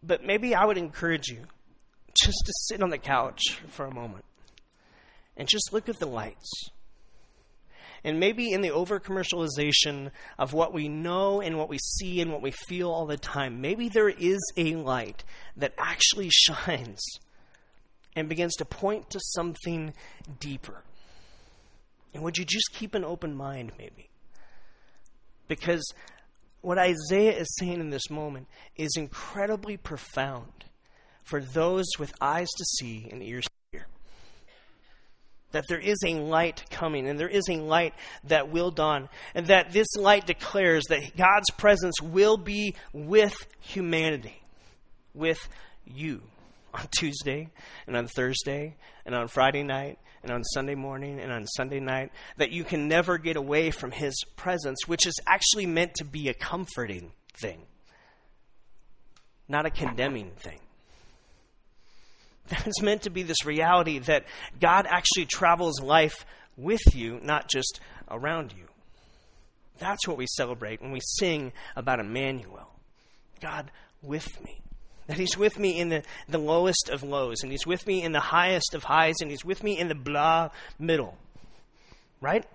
But 0.01 0.23
maybe 0.23 0.53
I 0.53 0.65
would 0.65 0.77
encourage 0.77 1.27
you 1.29 1.39
just 2.21 2.37
to 2.45 2.53
sit 2.67 2.83
on 2.83 2.89
the 2.89 2.97
couch 2.97 3.41
for 3.69 3.85
a 3.85 3.93
moment 3.93 4.25
and 5.35 5.47
just 5.47 5.73
look 5.73 5.89
at 5.89 5.99
the 5.99 6.05
lights. 6.05 6.69
And 8.03 8.19
maybe 8.19 8.51
in 8.51 8.61
the 8.61 8.71
over 8.71 8.99
commercialization 8.99 10.11
of 10.37 10.51
what 10.53 10.73
we 10.73 10.89
know 10.89 11.39
and 11.39 11.57
what 11.57 11.69
we 11.69 11.77
see 11.77 12.19
and 12.19 12.31
what 12.31 12.41
we 12.41 12.51
feel 12.51 12.91
all 12.91 13.05
the 13.05 13.17
time, 13.17 13.61
maybe 13.61 13.87
there 13.87 14.09
is 14.09 14.39
a 14.57 14.75
light 14.75 15.23
that 15.55 15.73
actually 15.77 16.29
shines 16.31 17.01
and 18.15 18.29
begins 18.29 18.55
to 18.55 18.65
point 18.65 19.09
to 19.11 19.19
something 19.19 19.93
deeper. 20.39 20.83
And 22.13 22.23
would 22.23 22.37
you 22.37 22.45
just 22.45 22.73
keep 22.73 22.93
an 22.93 23.03
open 23.03 23.35
mind, 23.35 23.71
maybe? 23.77 24.09
Because 25.47 25.83
what 26.61 26.77
Isaiah 26.77 27.37
is 27.37 27.55
saying 27.57 27.79
in 27.79 27.89
this 27.89 28.09
moment 28.09 28.47
is 28.75 28.95
incredibly 28.95 29.77
profound 29.77 30.65
for 31.23 31.41
those 31.41 31.85
with 31.97 32.13
eyes 32.21 32.49
to 32.57 32.65
see 32.77 33.07
and 33.11 33.23
ears. 33.23 33.47
That 35.53 35.65
there 35.69 35.79
is 35.79 35.97
a 36.05 36.15
light 36.15 36.65
coming, 36.69 37.07
and 37.07 37.17
there 37.17 37.29
is 37.29 37.47
a 37.49 37.57
light 37.57 37.93
that 38.25 38.49
will 38.49 38.69
dawn, 38.69 39.07
and 39.33 39.47
that 39.47 39.71
this 39.71 39.87
light 39.95 40.27
declares 40.27 40.83
that 40.89 41.15
God's 41.15 41.49
presence 41.57 42.01
will 42.01 42.37
be 42.37 42.75
with 42.91 43.35
humanity, 43.59 44.43
with 45.13 45.47
you 45.85 46.21
on 46.73 46.87
Tuesday 46.97 47.49
and 47.87 47.95
on 47.95 48.07
Thursday 48.07 48.75
and 49.05 49.15
on 49.15 49.27
Friday 49.27 49.63
night 49.63 49.99
and 50.23 50.31
on 50.31 50.43
Sunday 50.43 50.75
morning 50.75 51.19
and 51.19 51.31
on 51.31 51.45
Sunday 51.45 51.79
night, 51.79 52.11
that 52.37 52.51
you 52.51 52.63
can 52.63 52.87
never 52.87 53.17
get 53.17 53.35
away 53.35 53.69
from 53.71 53.91
His 53.91 54.15
presence, 54.35 54.87
which 54.87 55.05
is 55.05 55.19
actually 55.27 55.65
meant 55.65 55.95
to 55.95 56.05
be 56.05 56.29
a 56.29 56.33
comforting 56.33 57.11
thing, 57.39 57.61
not 59.47 59.65
a 59.65 59.69
condemning 59.69 60.31
thing. 60.39 60.59
That 62.49 62.67
is 62.67 62.81
meant 62.81 63.03
to 63.03 63.09
be 63.09 63.23
this 63.23 63.45
reality 63.45 63.99
that 63.99 64.25
God 64.59 64.85
actually 64.87 65.25
travels 65.25 65.79
life 65.79 66.25
with 66.57 66.93
you, 66.93 67.19
not 67.23 67.49
just 67.49 67.79
around 68.09 68.53
you. 68.53 68.65
That's 69.79 70.07
what 70.07 70.17
we 70.17 70.27
celebrate 70.27 70.81
when 70.81 70.91
we 70.91 70.99
sing 71.01 71.53
about 71.75 71.99
Emmanuel 71.99 72.69
God 73.41 73.71
with 74.01 74.41
me. 74.43 74.61
That 75.07 75.17
He's 75.17 75.37
with 75.37 75.59
me 75.59 75.79
in 75.79 75.89
the, 75.89 76.03
the 76.29 76.37
lowest 76.37 76.89
of 76.89 77.03
lows, 77.03 77.43
and 77.43 77.51
He's 77.51 77.67
with 77.67 77.85
me 77.85 78.03
in 78.03 78.13
the 78.13 78.19
highest 78.19 78.73
of 78.73 78.83
highs, 78.83 79.15
and 79.21 79.29
He's 79.29 79.43
with 79.43 79.63
me 79.63 79.77
in 79.77 79.89
the 79.89 79.95
blah 79.95 80.49
middle. 80.79 81.17
Right? 82.21 82.45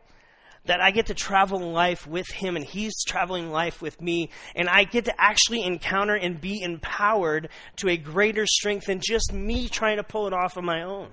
That 0.68 0.80
I 0.80 0.90
get 0.90 1.06
to 1.06 1.14
travel 1.14 1.58
life 1.72 2.06
with 2.06 2.28
Him, 2.30 2.54
and 2.54 2.64
He's 2.64 3.02
traveling 3.04 3.50
life 3.50 3.82
with 3.82 4.00
me, 4.00 4.30
and 4.54 4.68
I 4.68 4.84
get 4.84 5.06
to 5.06 5.14
actually 5.20 5.64
encounter 5.64 6.14
and 6.14 6.40
be 6.40 6.62
empowered 6.62 7.48
to 7.76 7.88
a 7.88 7.96
greater 7.96 8.46
strength 8.46 8.86
than 8.86 9.00
just 9.00 9.32
me 9.32 9.68
trying 9.68 9.96
to 9.96 10.04
pull 10.04 10.26
it 10.26 10.32
off 10.32 10.56
on 10.56 10.64
my 10.64 10.82
own. 10.82 11.08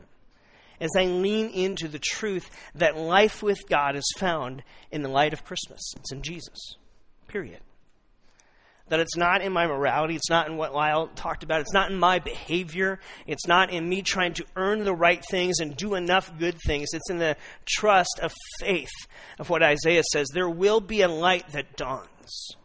As 0.80 0.91
I 0.98 1.06
lean 1.06 1.50
into 1.50 1.88
the 1.88 2.00
truth 2.00 2.50
that 2.76 2.98
life 2.98 3.41
with 3.41 3.68
God 3.70 3.96
is 3.96 4.13
found 4.18 4.62
in 4.91 5.02
the 5.02 5.10
light 5.10 5.34
of 5.34 5.46
Christmas, 5.46 5.82
it's 5.96 6.12
in 6.12 6.22
Jesus. 6.22 6.76
Period. 7.28 7.62
That 8.89 9.00
it's 9.00 9.17
not 9.17 9.41
in 9.41 9.52
my 9.52 9.65
morality, 9.65 10.15
it's 10.15 10.30
not 10.30 10.48
in 10.48 10.58
what 10.58 10.76
Lyle 10.76 11.08
talked 11.15 11.43
about, 11.43 11.62
it's 11.62 11.74
not 11.74 11.89
in 11.89 11.98
my 11.98 12.19
behavior, 12.19 13.00
it's 13.26 13.48
not 13.48 13.71
in 13.71 13.89
me 13.89 14.04
trying 14.04 14.34
to 14.36 14.45
earn 14.56 14.84
the 14.84 14.93
right 14.93 15.24
things 15.32 15.60
and 15.60 15.76
do 15.76 15.95
enough 15.95 16.32
good 16.38 16.58
things. 16.65 16.89
It's 16.93 17.10
in 17.10 17.17
the 17.17 17.36
trust 17.65 18.19
of 18.21 18.32
faith 18.60 18.91
of 19.39 19.50
what 19.50 19.63
Isaiah 19.63 20.04
says. 20.12 20.28
There 20.32 20.50
will 20.50 20.82
be 20.82 21.02
a 21.02 21.08
light 21.08 21.50
that 21.54 21.76
dawns. 21.76 22.56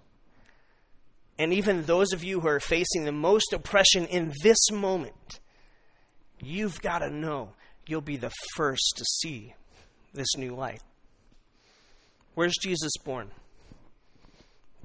And 1.39 1.55
even 1.55 1.85
those 1.85 2.13
of 2.13 2.23
you 2.23 2.41
who 2.41 2.49
are 2.49 2.61
facing 2.61 3.05
the 3.05 3.13
most 3.13 3.55
oppression 3.55 4.05
in 4.05 4.35
this 4.43 4.71
moment, 4.71 5.41
you've 6.39 6.83
got 6.83 6.99
to 6.99 7.09
know 7.09 7.53
you'll 7.87 8.03
be 8.03 8.19
the 8.19 8.33
first 8.57 8.93
to 8.99 9.05
see 9.07 9.55
this 10.13 10.37
new 10.37 10.55
light. 10.55 10.83
Where's 12.35 12.57
Jesus 12.61 12.93
born? 13.05 13.31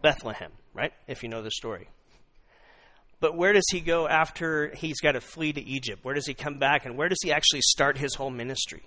Bethlehem 0.05 0.51
right? 0.75 0.93
If 1.07 1.23
you 1.23 1.29
know 1.29 1.41
the 1.41 1.49
story. 1.49 1.87
But 3.19 3.35
where 3.35 3.53
does 3.53 3.65
he 3.71 3.79
go 3.79 4.07
after 4.07 4.75
he's 4.75 4.99
got 4.99 5.13
to 5.13 5.21
flee 5.21 5.53
to 5.53 5.61
Egypt? 5.61 6.03
Where 6.03 6.13
does 6.13 6.27
he 6.27 6.35
come 6.35 6.59
back? 6.59 6.85
And 6.85 6.97
where 6.97 7.09
does 7.09 7.17
he 7.23 7.31
actually 7.31 7.61
start 7.61 7.97
his 7.97 8.13
whole 8.13 8.29
ministry? 8.29 8.83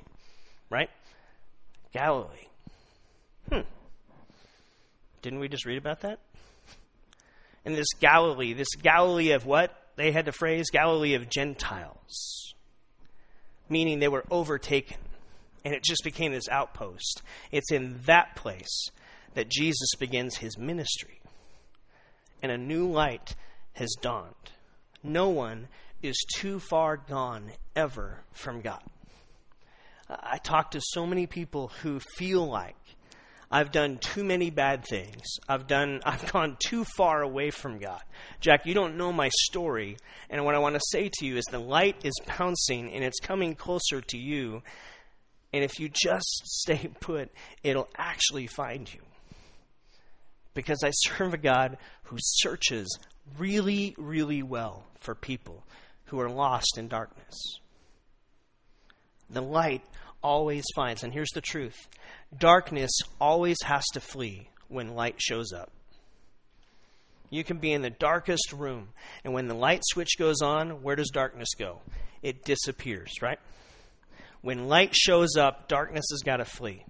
Right? 0.71 0.91
Galilee. 1.93 2.47
Hmm. 3.51 3.61
Didn't 5.23 5.41
we 5.41 5.49
just 5.49 5.65
read 5.65 5.79
about 5.79 6.03
that? 6.03 6.21
In 7.65 7.73
this 7.73 7.89
Galilee, 7.99 8.53
this 8.53 8.75
Galilee 8.81 9.33
of 9.33 9.47
what? 9.47 9.75
They 9.97 10.13
had 10.13 10.27
the 10.27 10.33
phrase 10.33 10.67
Galilee 10.71 11.15
of 11.15 11.29
Gentiles, 11.29 12.55
meaning 13.69 13.99
they 13.99 14.09
were 14.09 14.25
overtaken. 14.31 14.99
And 15.65 15.75
it 15.75 15.83
just 15.83 16.05
became 16.05 16.33
this 16.33 16.49
outpost. 16.49 17.23
It's 17.51 17.73
in 17.73 17.99
that 18.07 18.37
place 18.37 18.91
that 19.39 19.49
Jesus 19.49 19.95
begins 20.01 20.39
his 20.39 20.59
ministry 20.59 21.21
and 22.43 22.51
a 22.51 22.59
new 22.59 22.91
light 22.91 23.37
has 23.75 23.95
dawned. 24.03 24.35
No 25.05 25.29
one 25.29 25.69
is 26.03 26.27
too 26.35 26.59
far 26.59 26.97
gone 26.97 27.53
ever 27.77 28.25
from 28.33 28.63
God. 28.63 28.83
I 30.09 30.39
talk 30.39 30.73
to 30.73 30.81
so 30.83 31.07
many 31.07 31.29
people 31.29 31.71
who 31.83 32.01
feel 32.17 32.49
like 32.49 32.75
I've 33.49 33.71
done 33.71 33.99
too 33.99 34.25
many 34.25 34.51
bad 34.51 34.85
things. 34.85 35.23
I've 35.49 35.69
done 35.69 36.01
I've 36.05 36.33
gone 36.33 36.57
too 36.59 36.85
far 36.97 37.23
away 37.23 37.53
from 37.53 37.79
God. 37.79 38.03
Jack, 38.41 38.67
you 38.67 38.75
don't 38.75 38.97
know 38.97 39.13
my 39.13 39.31
story, 39.47 39.99
and 40.29 40.45
what 40.45 40.57
I 40.57 40.59
want 40.59 40.75
to 40.75 40.81
say 40.91 41.13
to 41.21 41.25
you 41.25 41.37
is 41.37 41.45
the 41.45 41.61
light 41.61 41.95
is 42.03 42.15
pouncing 42.27 42.93
and 42.93 43.05
it's 43.05 43.21
coming 43.21 43.55
closer 43.55 44.01
to 44.01 44.19
you. 44.19 44.65
And 45.53 45.63
if 45.63 45.79
you 45.79 45.89
just 45.89 46.43
stay 46.45 46.91
put, 46.99 47.31
it'll 47.63 47.89
actually 47.97 48.49
find 48.49 48.93
you 48.93 48.99
because 50.59 50.83
I 50.83 50.91
serve 50.93 51.35
a 51.35 51.39
God 51.39 51.79
who 52.03 52.17
searches 52.19 52.99
really, 53.39 53.95
really 53.97 54.43
well 54.43 54.83
for 54.99 55.15
people 55.15 55.63
who 56.07 56.19
are 56.19 56.29
lost 56.29 56.77
in 56.77 56.89
darkness. 56.89 57.61
The 59.31 59.41
light 59.41 59.85
always 60.21 60.65
finds, 60.75 61.05
and 61.05 61.13
here's 61.13 61.31
the 61.31 61.41
truth 61.41 61.77
darkness 62.37 62.91
always 63.21 63.57
has 63.65 63.85
to 63.93 64.01
flee 64.01 64.49
when 64.67 64.97
light 64.97 65.23
shows 65.23 65.53
up. 65.53 65.71
You 67.31 67.45
can 67.45 67.59
be 67.59 67.73
in 67.73 67.83
the 67.83 67.91
darkest 67.91 68.53
room, 68.53 68.89
and 69.23 69.33
when 69.33 69.47
the 69.47 69.55
light 69.55 69.83
switch 69.85 70.19
goes 70.19 70.43
on, 70.43 70.83
where 70.83 70.97
does 70.97 71.11
darkness 71.11 71.51
go? 71.57 71.83
It 72.21 72.45
disappears, 72.45 73.13
right? 73.23 73.39
When 74.41 74.67
light 74.67 74.97
shows 74.97 75.37
up, 75.37 75.69
darkness 75.69 76.07
has 76.11 76.23
got 76.25 76.39
to 76.39 76.45
flee. 76.45 76.85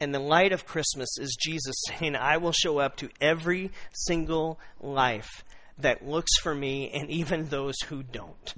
And 0.00 0.14
the 0.14 0.20
light 0.20 0.52
of 0.52 0.66
Christmas 0.66 1.08
is 1.18 1.36
Jesus 1.38 1.74
saying, 1.86 2.16
I 2.16 2.36
will 2.36 2.52
show 2.52 2.78
up 2.78 2.96
to 2.96 3.08
every 3.20 3.70
single 3.92 4.58
life 4.80 5.44
that 5.78 6.06
looks 6.06 6.32
for 6.42 6.54
me 6.54 6.90
and 6.90 7.10
even 7.10 7.48
those 7.48 7.76
who 7.88 8.02
don't. 8.02 8.54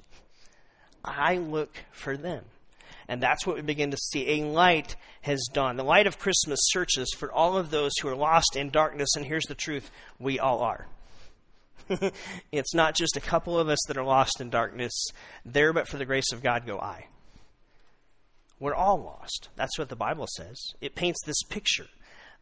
I 1.03 1.37
look 1.37 1.75
for 1.91 2.17
them. 2.17 2.45
And 3.07 3.23
that's 3.23 3.45
what 3.45 3.55
we 3.55 3.63
begin 3.63 3.91
to 3.91 3.97
see. 3.97 4.41
A 4.41 4.45
light 4.45 4.95
has 5.21 5.43
dawned. 5.51 5.79
The 5.79 5.83
light 5.83 6.05
of 6.05 6.19
Christmas 6.19 6.59
searches 6.63 7.11
for 7.17 7.31
all 7.31 7.57
of 7.57 7.71
those 7.71 7.91
who 7.99 8.07
are 8.07 8.15
lost 8.15 8.55
in 8.55 8.69
darkness. 8.69 9.09
And 9.15 9.25
here's 9.25 9.45
the 9.45 9.55
truth 9.55 9.89
we 10.19 10.39
all 10.39 10.59
are. 10.59 10.87
it's 12.51 12.75
not 12.75 12.95
just 12.95 13.17
a 13.17 13.21
couple 13.21 13.57
of 13.57 13.67
us 13.67 13.79
that 13.87 13.97
are 13.97 14.03
lost 14.03 14.39
in 14.39 14.51
darkness. 14.51 14.93
There, 15.43 15.73
but 15.73 15.87
for 15.87 15.97
the 15.97 16.05
grace 16.05 16.31
of 16.31 16.43
God, 16.43 16.67
go 16.67 16.79
I. 16.79 17.07
We're 18.59 18.75
all 18.75 19.01
lost. 19.01 19.49
That's 19.55 19.77
what 19.79 19.89
the 19.89 19.95
Bible 19.95 20.27
says. 20.35 20.73
It 20.81 20.95
paints 20.95 21.19
this 21.25 21.41
picture 21.43 21.87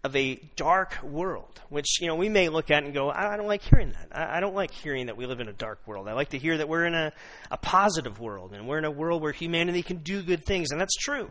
of 0.03 0.15
a 0.15 0.39
dark 0.55 1.01
world, 1.03 1.61
which, 1.69 2.01
you 2.01 2.07
know, 2.07 2.15
we 2.15 2.29
may 2.29 2.49
look 2.49 2.71
at 2.71 2.83
and 2.83 2.93
go, 2.93 3.09
I, 3.09 3.35
don't 3.35 3.47
like 3.47 3.61
hearing 3.61 3.91
that. 3.91 4.07
I, 4.11 4.39
don't 4.39 4.55
like 4.55 4.71
hearing 4.71 5.07
that 5.07 5.17
we 5.17 5.25
live 5.25 5.39
in 5.39 5.47
a 5.47 5.53
dark 5.53 5.79
world. 5.85 6.07
I 6.07 6.13
like 6.13 6.29
to 6.29 6.37
hear 6.37 6.57
that 6.57 6.69
we're 6.69 6.85
in 6.85 6.95
a, 6.95 7.13
a 7.51 7.57
positive 7.57 8.19
world 8.19 8.53
and 8.53 8.67
we're 8.67 8.77
in 8.77 8.85
a 8.85 8.91
world 8.91 9.21
where 9.21 9.31
humanity 9.31 9.83
can 9.83 9.97
do 9.97 10.21
good 10.21 10.45
things. 10.45 10.71
And 10.71 10.79
that's 10.79 10.95
true. 10.95 11.29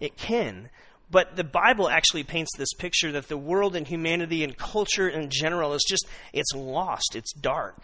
It 0.00 0.16
can. 0.16 0.70
But 1.10 1.36
the 1.36 1.44
Bible 1.44 1.88
actually 1.88 2.24
paints 2.24 2.50
this 2.56 2.72
picture 2.74 3.12
that 3.12 3.28
the 3.28 3.36
world 3.36 3.76
and 3.76 3.86
humanity 3.86 4.42
and 4.44 4.56
culture 4.56 5.08
in 5.08 5.28
general 5.30 5.74
is 5.74 5.84
just, 5.86 6.06
it's 6.32 6.54
lost. 6.54 7.14
It's 7.14 7.32
dark. 7.32 7.82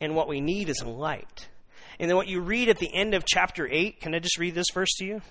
And 0.00 0.14
what 0.14 0.28
we 0.28 0.40
need 0.40 0.68
is 0.68 0.82
light. 0.84 1.48
And 2.00 2.08
then 2.08 2.16
what 2.16 2.28
you 2.28 2.40
read 2.40 2.70
at 2.70 2.78
the 2.78 2.92
end 2.92 3.12
of 3.12 3.26
chapter 3.26 3.68
8, 3.70 4.00
can 4.00 4.14
I 4.14 4.20
just 4.20 4.38
read 4.38 4.54
this 4.54 4.70
verse 4.72 4.88
to 4.96 5.04
you? 5.04 5.22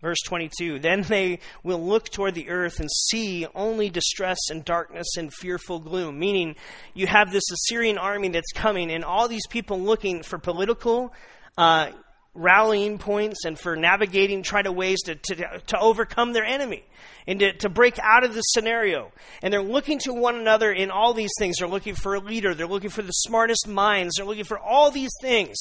Verse 0.00 0.18
22 0.24 0.78
Then 0.78 1.02
they 1.02 1.40
will 1.64 1.84
look 1.84 2.10
toward 2.10 2.36
the 2.36 2.48
earth 2.48 2.78
and 2.78 2.88
see 2.88 3.44
only 3.56 3.90
distress 3.90 4.38
and 4.50 4.64
darkness 4.64 5.16
and 5.16 5.34
fearful 5.34 5.80
gloom. 5.80 6.16
Meaning, 6.16 6.54
you 6.94 7.08
have 7.08 7.32
this 7.32 7.42
Assyrian 7.50 7.98
army 7.98 8.28
that's 8.28 8.52
coming, 8.52 8.92
and 8.92 9.04
all 9.04 9.26
these 9.26 9.48
people 9.48 9.80
looking 9.80 10.22
for 10.22 10.38
political 10.38 11.12
uh, 11.56 11.90
rallying 12.38 12.98
points 12.98 13.44
and 13.44 13.58
for 13.58 13.76
navigating, 13.76 14.42
try 14.42 14.62
to 14.62 14.72
ways 14.72 15.00
to, 15.02 15.16
to, 15.16 15.60
to 15.66 15.78
overcome 15.78 16.32
their 16.32 16.44
enemy 16.44 16.84
and 17.26 17.40
to, 17.40 17.52
to 17.52 17.68
break 17.68 17.98
out 17.98 18.24
of 18.24 18.34
the 18.34 18.40
scenario. 18.40 19.12
And 19.42 19.52
they're 19.52 19.62
looking 19.62 19.98
to 20.00 20.14
one 20.14 20.36
another 20.36 20.72
in 20.72 20.90
all 20.90 21.12
these 21.12 21.32
things. 21.38 21.56
They're 21.58 21.68
looking 21.68 21.94
for 21.94 22.14
a 22.14 22.20
leader, 22.20 22.54
they're 22.54 22.66
looking 22.66 22.90
for 22.90 23.02
the 23.02 23.12
smartest 23.12 23.68
minds, 23.68 24.14
they're 24.16 24.26
looking 24.26 24.44
for 24.44 24.58
all 24.58 24.90
these 24.90 25.10
things. 25.20 25.56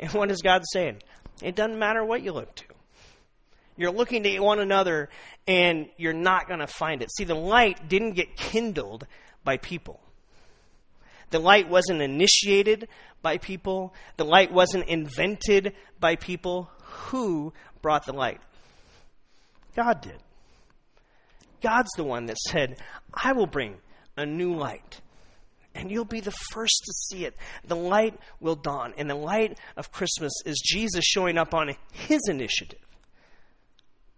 And 0.00 0.10
what 0.12 0.30
is 0.30 0.42
God 0.42 0.62
saying? 0.72 1.02
It 1.42 1.54
doesn't 1.54 1.78
matter 1.78 2.04
what 2.04 2.22
you 2.22 2.32
look 2.32 2.54
to. 2.56 2.64
You're 3.76 3.92
looking 3.92 4.22
to 4.24 4.38
one 4.40 4.58
another 4.58 5.08
and 5.46 5.88
you're 5.96 6.12
not 6.12 6.46
going 6.46 6.60
to 6.60 6.66
find 6.66 7.02
it. 7.02 7.10
See, 7.12 7.24
the 7.24 7.34
light 7.34 7.88
didn't 7.88 8.12
get 8.12 8.36
kindled 8.36 9.06
by 9.44 9.56
people. 9.56 10.01
The 11.32 11.40
light 11.40 11.68
wasn't 11.68 12.02
initiated 12.02 12.88
by 13.22 13.38
people. 13.38 13.94
The 14.18 14.24
light 14.24 14.52
wasn't 14.52 14.86
invented 14.86 15.72
by 15.98 16.16
people. 16.16 16.70
Who 17.08 17.52
brought 17.80 18.06
the 18.06 18.12
light? 18.12 18.40
God 19.74 20.02
did. 20.02 20.18
God's 21.62 21.90
the 21.96 22.04
one 22.04 22.26
that 22.26 22.36
said, 22.36 22.76
I 23.14 23.32
will 23.32 23.46
bring 23.46 23.76
a 24.16 24.26
new 24.26 24.54
light. 24.54 25.00
And 25.74 25.90
you'll 25.90 26.04
be 26.04 26.20
the 26.20 26.34
first 26.52 26.82
to 26.84 26.92
see 26.92 27.24
it. 27.24 27.34
The 27.64 27.76
light 27.76 28.18
will 28.40 28.56
dawn. 28.56 28.92
And 28.98 29.08
the 29.08 29.14
light 29.14 29.58
of 29.76 29.90
Christmas 29.90 30.32
is 30.44 30.60
Jesus 30.62 31.02
showing 31.02 31.38
up 31.38 31.54
on 31.54 31.74
his 31.92 32.20
initiative. 32.28 32.78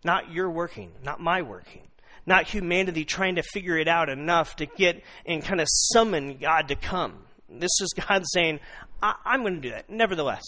Not 0.03 0.33
your 0.33 0.50
working, 0.50 0.90
not 1.05 1.20
my 1.20 1.42
working. 1.42 1.83
Not 2.26 2.46
humanity 2.46 3.04
trying 3.04 3.34
to 3.34 3.42
figure 3.42 3.76
it 3.76 3.88
out 3.88 4.08
enough 4.08 4.56
to 4.56 4.66
get 4.66 5.02
and 5.26 5.42
kind 5.42 5.60
of 5.60 5.66
summon 5.70 6.38
God 6.38 6.68
to 6.68 6.76
come. 6.76 7.24
This 7.48 7.70
is 7.80 7.94
God 7.96 8.22
saying, 8.32 8.60
I- 9.02 9.14
am 9.26 9.42
going 9.42 9.56
to 9.56 9.60
do 9.60 9.70
that. 9.70 9.90
Nevertheless, 9.90 10.44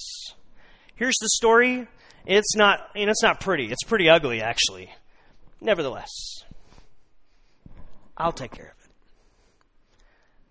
here's 0.95 1.17
the 1.21 1.29
story. 1.31 1.87
It's 2.27 2.57
not, 2.57 2.89
and 2.97 3.09
it's 3.11 3.23
not 3.23 3.41
pretty. 3.41 3.71
It's 3.71 3.85
pretty 3.85 4.09
ugly, 4.09 4.41
actually. 4.41 4.91
Nevertheless, 5.61 6.11
I'll 8.17 8.33
take 8.33 8.53
care 8.53 8.75
of 8.79 8.85
it. 8.85 8.91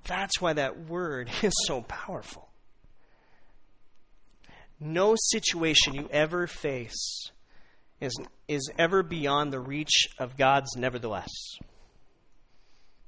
That's 0.06 0.40
why 0.40 0.54
that 0.54 0.88
word 0.88 1.30
is 1.42 1.54
so 1.66 1.82
powerful. 1.82 2.50
No 4.80 5.16
situation 5.18 5.96
you 5.96 6.08
ever 6.12 6.48
face 6.48 7.32
is, 8.02 8.16
is 8.48 8.72
ever 8.78 9.04
beyond 9.04 9.52
the 9.52 9.60
reach 9.60 10.08
of 10.20 10.38
God's 10.38 10.76
nevertheless. 10.76 11.32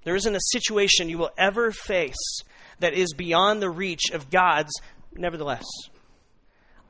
There 0.04 0.16
isn't 0.16 0.36
a 0.36 0.52
situation 0.52 1.10
you 1.10 1.18
will 1.18 1.32
ever 1.38 1.72
face 1.72 2.42
that 2.80 2.94
is 2.94 3.14
beyond 3.14 3.62
the 3.62 3.70
reach 3.70 4.12
of 4.12 4.30
God's 4.30 4.72
nevertheless. 5.14 5.66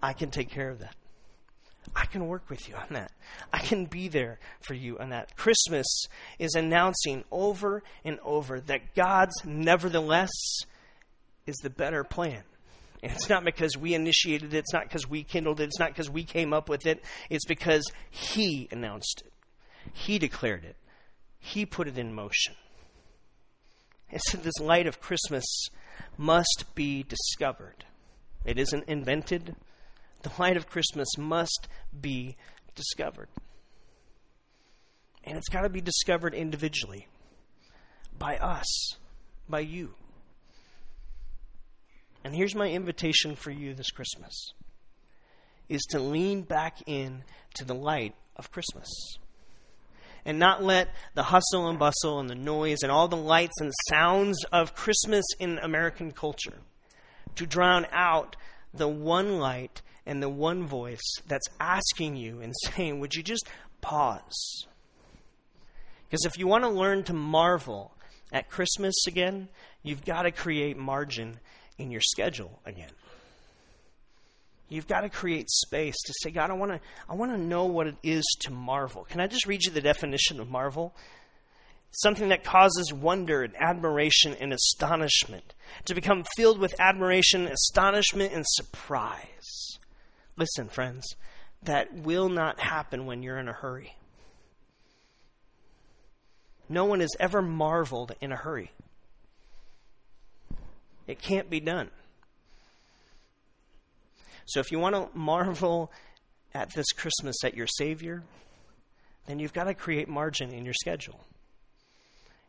I 0.02 0.14
can 0.14 0.30
take 0.30 0.50
care 0.50 0.70
of 0.70 0.80
that. 0.80 0.96
I 1.96 2.06
can 2.06 2.28
work 2.28 2.50
with 2.50 2.68
you 2.70 2.76
on 2.76 2.88
that. 2.92 3.12
I 3.52 3.60
can 3.60 3.86
be 3.86 4.08
there 4.08 4.40
for 4.62 4.74
you 4.74 5.00
on 5.00 5.10
that. 5.10 5.36
Christmas 5.36 5.88
is 6.38 6.54
announcing 6.54 7.24
over 7.32 7.82
and 8.04 8.20
over 8.24 8.60
that 8.62 8.94
God's 8.94 9.34
nevertheless 9.46 10.30
is 11.48 11.56
the 11.58 11.70
better 11.70 12.04
plan. 12.04 12.44
It's 13.04 13.30
not 13.30 13.44
because 13.46 13.78
we 13.78 13.94
initiated 13.94 14.54
it, 14.54 14.58
it's 14.58 14.74
not 14.74 14.84
because 14.84 15.08
we 15.08 15.24
kindled 15.24 15.60
it, 15.60 15.66
it's 15.66 15.80
not 15.80 15.90
because 15.90 16.10
we 16.10 16.24
came 16.24 16.52
up 16.52 16.68
with 16.68 16.86
it. 16.86 17.04
It's 17.30 17.46
because 17.46 17.92
He 18.10 18.68
announced 18.72 19.24
it, 19.26 19.34
He 19.94 20.18
declared 20.18 20.64
it, 20.64 20.76
He 21.40 21.66
put 21.66 21.88
it 21.88 21.98
in 21.98 22.14
motion. 22.14 22.56
And 24.10 24.22
so 24.26 24.38
this 24.38 24.60
light 24.60 24.88
of 24.88 25.02
Christmas 25.02 25.46
must 26.18 26.66
be 26.74 27.04
discovered. 27.04 27.86
It 28.46 28.58
isn't 28.58 28.86
invented, 28.88 29.56
the 30.24 30.32
light 30.40 30.58
of 30.58 30.70
Christmas 30.70 31.18
must 31.18 31.68
be 32.00 32.36
discovered. 32.76 33.30
And 35.24 35.38
it's 35.38 35.50
got 35.50 35.62
to 35.62 35.70
be 35.70 35.82
discovered 35.82 36.34
individually 36.34 37.08
by 38.18 38.38
us, 38.38 38.96
by 39.50 39.60
you. 39.60 39.94
And 42.24 42.36
here's 42.36 42.56
my 42.56 42.70
invitation 42.70 43.36
for 43.36 43.52
you 43.52 43.74
this 43.74 43.92
Christmas 43.92 44.54
is 45.70 45.82
to 45.90 46.00
lean 46.00 46.42
back 46.44 46.78
in 46.86 47.24
to 47.56 47.66
the 47.66 47.76
light 47.76 48.16
of 48.36 48.52
Christmas. 48.52 48.88
And 50.26 50.40
not 50.40 50.64
let 50.64 50.90
the 51.14 51.24
hustle 51.24 51.70
and 51.70 51.80
bustle 51.80 52.20
and 52.20 52.30
the 52.30 52.36
noise 52.36 52.80
and 52.84 52.92
all 52.92 53.08
the 53.08 53.16
lights 53.16 53.60
and 53.62 53.72
sounds 53.90 54.44
of 54.52 54.76
Christmas 54.76 55.26
in 55.40 55.58
American 55.60 56.12
culture 56.12 56.60
to 57.36 57.46
drown 57.46 57.86
out 57.92 58.36
the 58.74 58.88
one 58.88 59.40
light 59.40 59.82
and 60.06 60.22
the 60.22 60.30
one 60.30 60.66
voice 60.66 61.16
that's 61.28 61.48
asking 61.60 62.16
you 62.18 62.42
and 62.42 62.54
saying, 62.64 63.00
Would 63.00 63.16
you 63.16 63.24
just 63.24 63.48
pause? 63.80 64.66
Because 66.10 66.26
if 66.26 66.38
you 66.38 66.48
want 66.48 66.64
to 66.64 66.70
learn 66.70 67.04
to 67.04 67.14
marvel 67.14 67.94
at 68.32 68.50
Christmas 68.50 68.96
again, 69.08 69.50
you've 69.84 70.06
got 70.06 70.24
to 70.24 70.32
create 70.32 70.78
margin 70.78 71.40
in 71.78 71.92
your 71.92 72.02
schedule 72.02 72.60
again. 72.66 72.92
You've 74.70 74.88
got 74.88 75.02
to 75.02 75.10
create 75.10 75.50
space 75.50 75.96
to 75.96 76.14
say, 76.22 76.30
God, 76.30 76.50
I 76.50 76.54
want 76.54 76.74
to, 76.74 76.80
I 77.10 77.16
want 77.16 77.32
to 77.32 77.38
know 77.38 77.66
what 77.66 77.88
it 77.88 77.96
is 78.04 78.26
to 78.42 78.52
marvel. 78.52 79.06
Can 79.06 79.22
I 79.22 79.28
just 79.28 79.46
read 79.46 79.64
you 79.64 79.72
the 79.72 79.82
definition 79.82 80.40
of 80.40 80.50
marvel? 80.50 80.94
Something 81.92 82.30
that 82.30 82.44
causes 82.44 82.92
wonder 82.92 83.44
and 83.44 83.56
admiration 83.56 84.36
and 84.40 84.52
astonishment. 84.52 85.54
To 85.86 85.96
become 85.96 86.26
filled 86.36 86.60
with 86.60 86.76
admiration, 86.80 87.48
astonishment, 87.48 88.34
and 88.34 88.44
surprise. 88.46 89.78
Listen, 90.36 90.68
friends, 90.68 91.16
that 91.64 91.94
will 91.94 92.28
not 92.28 92.60
happen 92.60 93.06
when 93.06 93.24
you're 93.24 93.40
in 93.40 93.48
a 93.48 93.54
hurry. 93.54 93.96
No 96.68 96.84
one 96.84 97.00
has 97.00 97.16
ever 97.20 97.42
marveled 97.42 98.14
in 98.20 98.34
a 98.34 98.36
hurry. 98.36 98.72
It 101.08 101.22
can't 101.22 101.50
be 101.50 101.60
done. 101.60 101.90
So 104.46 104.60
if 104.60 104.72
you 104.72 104.80
want 104.80 104.96
to 104.96 105.18
marvel 105.18 105.92
at 106.54 106.74
this 106.74 106.92
Christmas 106.94 107.36
at 107.44 107.56
your 107.56 107.68
Savior, 107.68 108.24
then 109.26 109.40
you've 109.40 109.54
got 109.54 109.66
to 109.66 109.74
create 109.74 110.08
margin 110.08 110.52
in 110.52 110.66
your 110.66 110.74
schedule. 110.74 111.20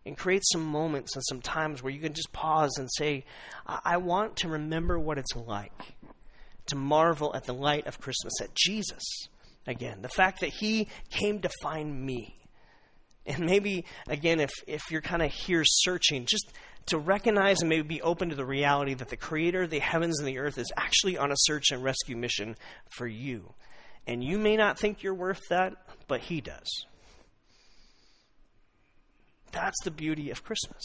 And 0.06 0.16
create 0.16 0.42
some 0.52 0.64
moments 0.64 1.14
and 1.16 1.24
some 1.28 1.42
times 1.42 1.82
where 1.82 1.92
you 1.92 2.00
can 2.00 2.14
just 2.14 2.32
pause 2.32 2.70
and 2.78 2.88
say, 2.96 3.24
I, 3.66 3.98
want 3.98 4.36
to 4.36 4.48
remember 4.48 4.98
what 4.98 5.18
it's 5.18 5.36
like 5.36 5.96
to 6.66 6.76
marvel 6.76 7.34
at 7.36 7.44
the 7.44 7.52
light 7.52 7.86
of 7.86 8.00
Christmas, 8.00 8.40
at 8.40 8.54
Jesus 8.54 9.02
again. 9.66 10.00
The 10.00 10.08
fact 10.08 10.40
that 10.40 10.50
He 10.50 10.88
came 11.10 11.40
to 11.40 11.50
find 11.60 12.06
me. 12.06 12.37
And 13.28 13.44
maybe, 13.44 13.84
again, 14.08 14.40
if, 14.40 14.50
if 14.66 14.90
you're 14.90 15.02
kind 15.02 15.22
of 15.22 15.30
here 15.30 15.62
searching, 15.64 16.24
just 16.24 16.50
to 16.86 16.98
recognize 16.98 17.60
and 17.60 17.68
maybe 17.68 17.86
be 17.86 18.02
open 18.02 18.30
to 18.30 18.34
the 18.34 18.46
reality 18.46 18.94
that 18.94 19.10
the 19.10 19.16
Creator 19.18 19.64
of 19.64 19.70
the 19.70 19.78
heavens 19.78 20.18
and 20.18 20.26
the 20.26 20.38
earth 20.38 20.56
is 20.56 20.72
actually 20.76 21.18
on 21.18 21.30
a 21.30 21.36
search 21.36 21.70
and 21.70 21.84
rescue 21.84 22.16
mission 22.16 22.56
for 22.96 23.06
you. 23.06 23.52
And 24.06 24.24
you 24.24 24.38
may 24.38 24.56
not 24.56 24.78
think 24.78 25.02
you're 25.02 25.14
worth 25.14 25.42
that, 25.50 25.74
but 26.06 26.22
He 26.22 26.40
does. 26.40 26.86
That's 29.52 29.76
the 29.84 29.90
beauty 29.90 30.30
of 30.30 30.42
Christmas. 30.42 30.82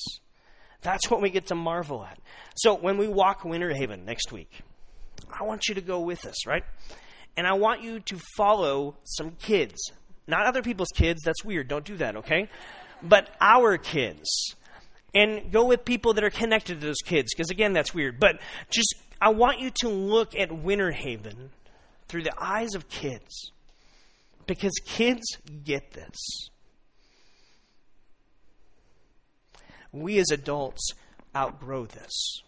That's 0.81 1.09
what 1.09 1.21
we 1.21 1.29
get 1.29 1.47
to 1.47 1.55
marvel 1.55 2.03
at. 2.03 2.19
So 2.55 2.75
when 2.75 2.97
we 2.97 3.07
walk 3.07 3.45
Winter 3.45 3.73
Haven 3.73 4.03
next 4.03 4.33
week, 4.33 4.51
I 5.31 5.43
want 5.43 5.69
you 5.69 5.75
to 5.75 5.81
go 5.81 6.01
with 6.01 6.25
us, 6.25 6.45
right? 6.45 6.65
And 7.37 7.47
I 7.47 7.53
want 7.53 7.81
you 7.81 8.01
to 8.01 8.19
follow 8.35 8.97
some 9.03 9.31
kids. 9.31 9.91
Not 10.27 10.45
other 10.45 10.61
people's 10.61 10.91
kids, 10.93 11.21
that's 11.23 11.43
weird. 11.43 11.67
Don't 11.67 11.85
do 11.85 11.97
that, 11.97 12.15
okay? 12.17 12.49
But 13.01 13.29
our 13.41 13.77
kids. 13.77 14.55
And 15.13 15.51
go 15.51 15.65
with 15.65 15.85
people 15.85 16.13
that 16.13 16.23
are 16.23 16.29
connected 16.29 16.79
to 16.79 16.87
those 16.87 17.01
kids 17.05 17.33
because 17.33 17.51
again 17.51 17.73
that's 17.73 17.93
weird. 17.93 18.19
But 18.19 18.39
just 18.71 18.95
i 19.21 19.29
want 19.29 19.59
you 19.59 19.69
to 19.69 19.87
look 19.87 20.35
at 20.35 20.51
winter 20.51 20.91
haven 20.91 21.51
through 22.07 22.23
the 22.23 22.33
eyes 22.37 22.73
of 22.73 22.89
kids. 22.89 23.51
Because 24.47 24.73
kids 24.85 25.23
get 25.63 25.91
this. 25.91 26.49
We 29.91 30.17
as 30.17 30.31
adults 30.31 30.93
outgrow 31.35 31.85
this. 31.85 32.41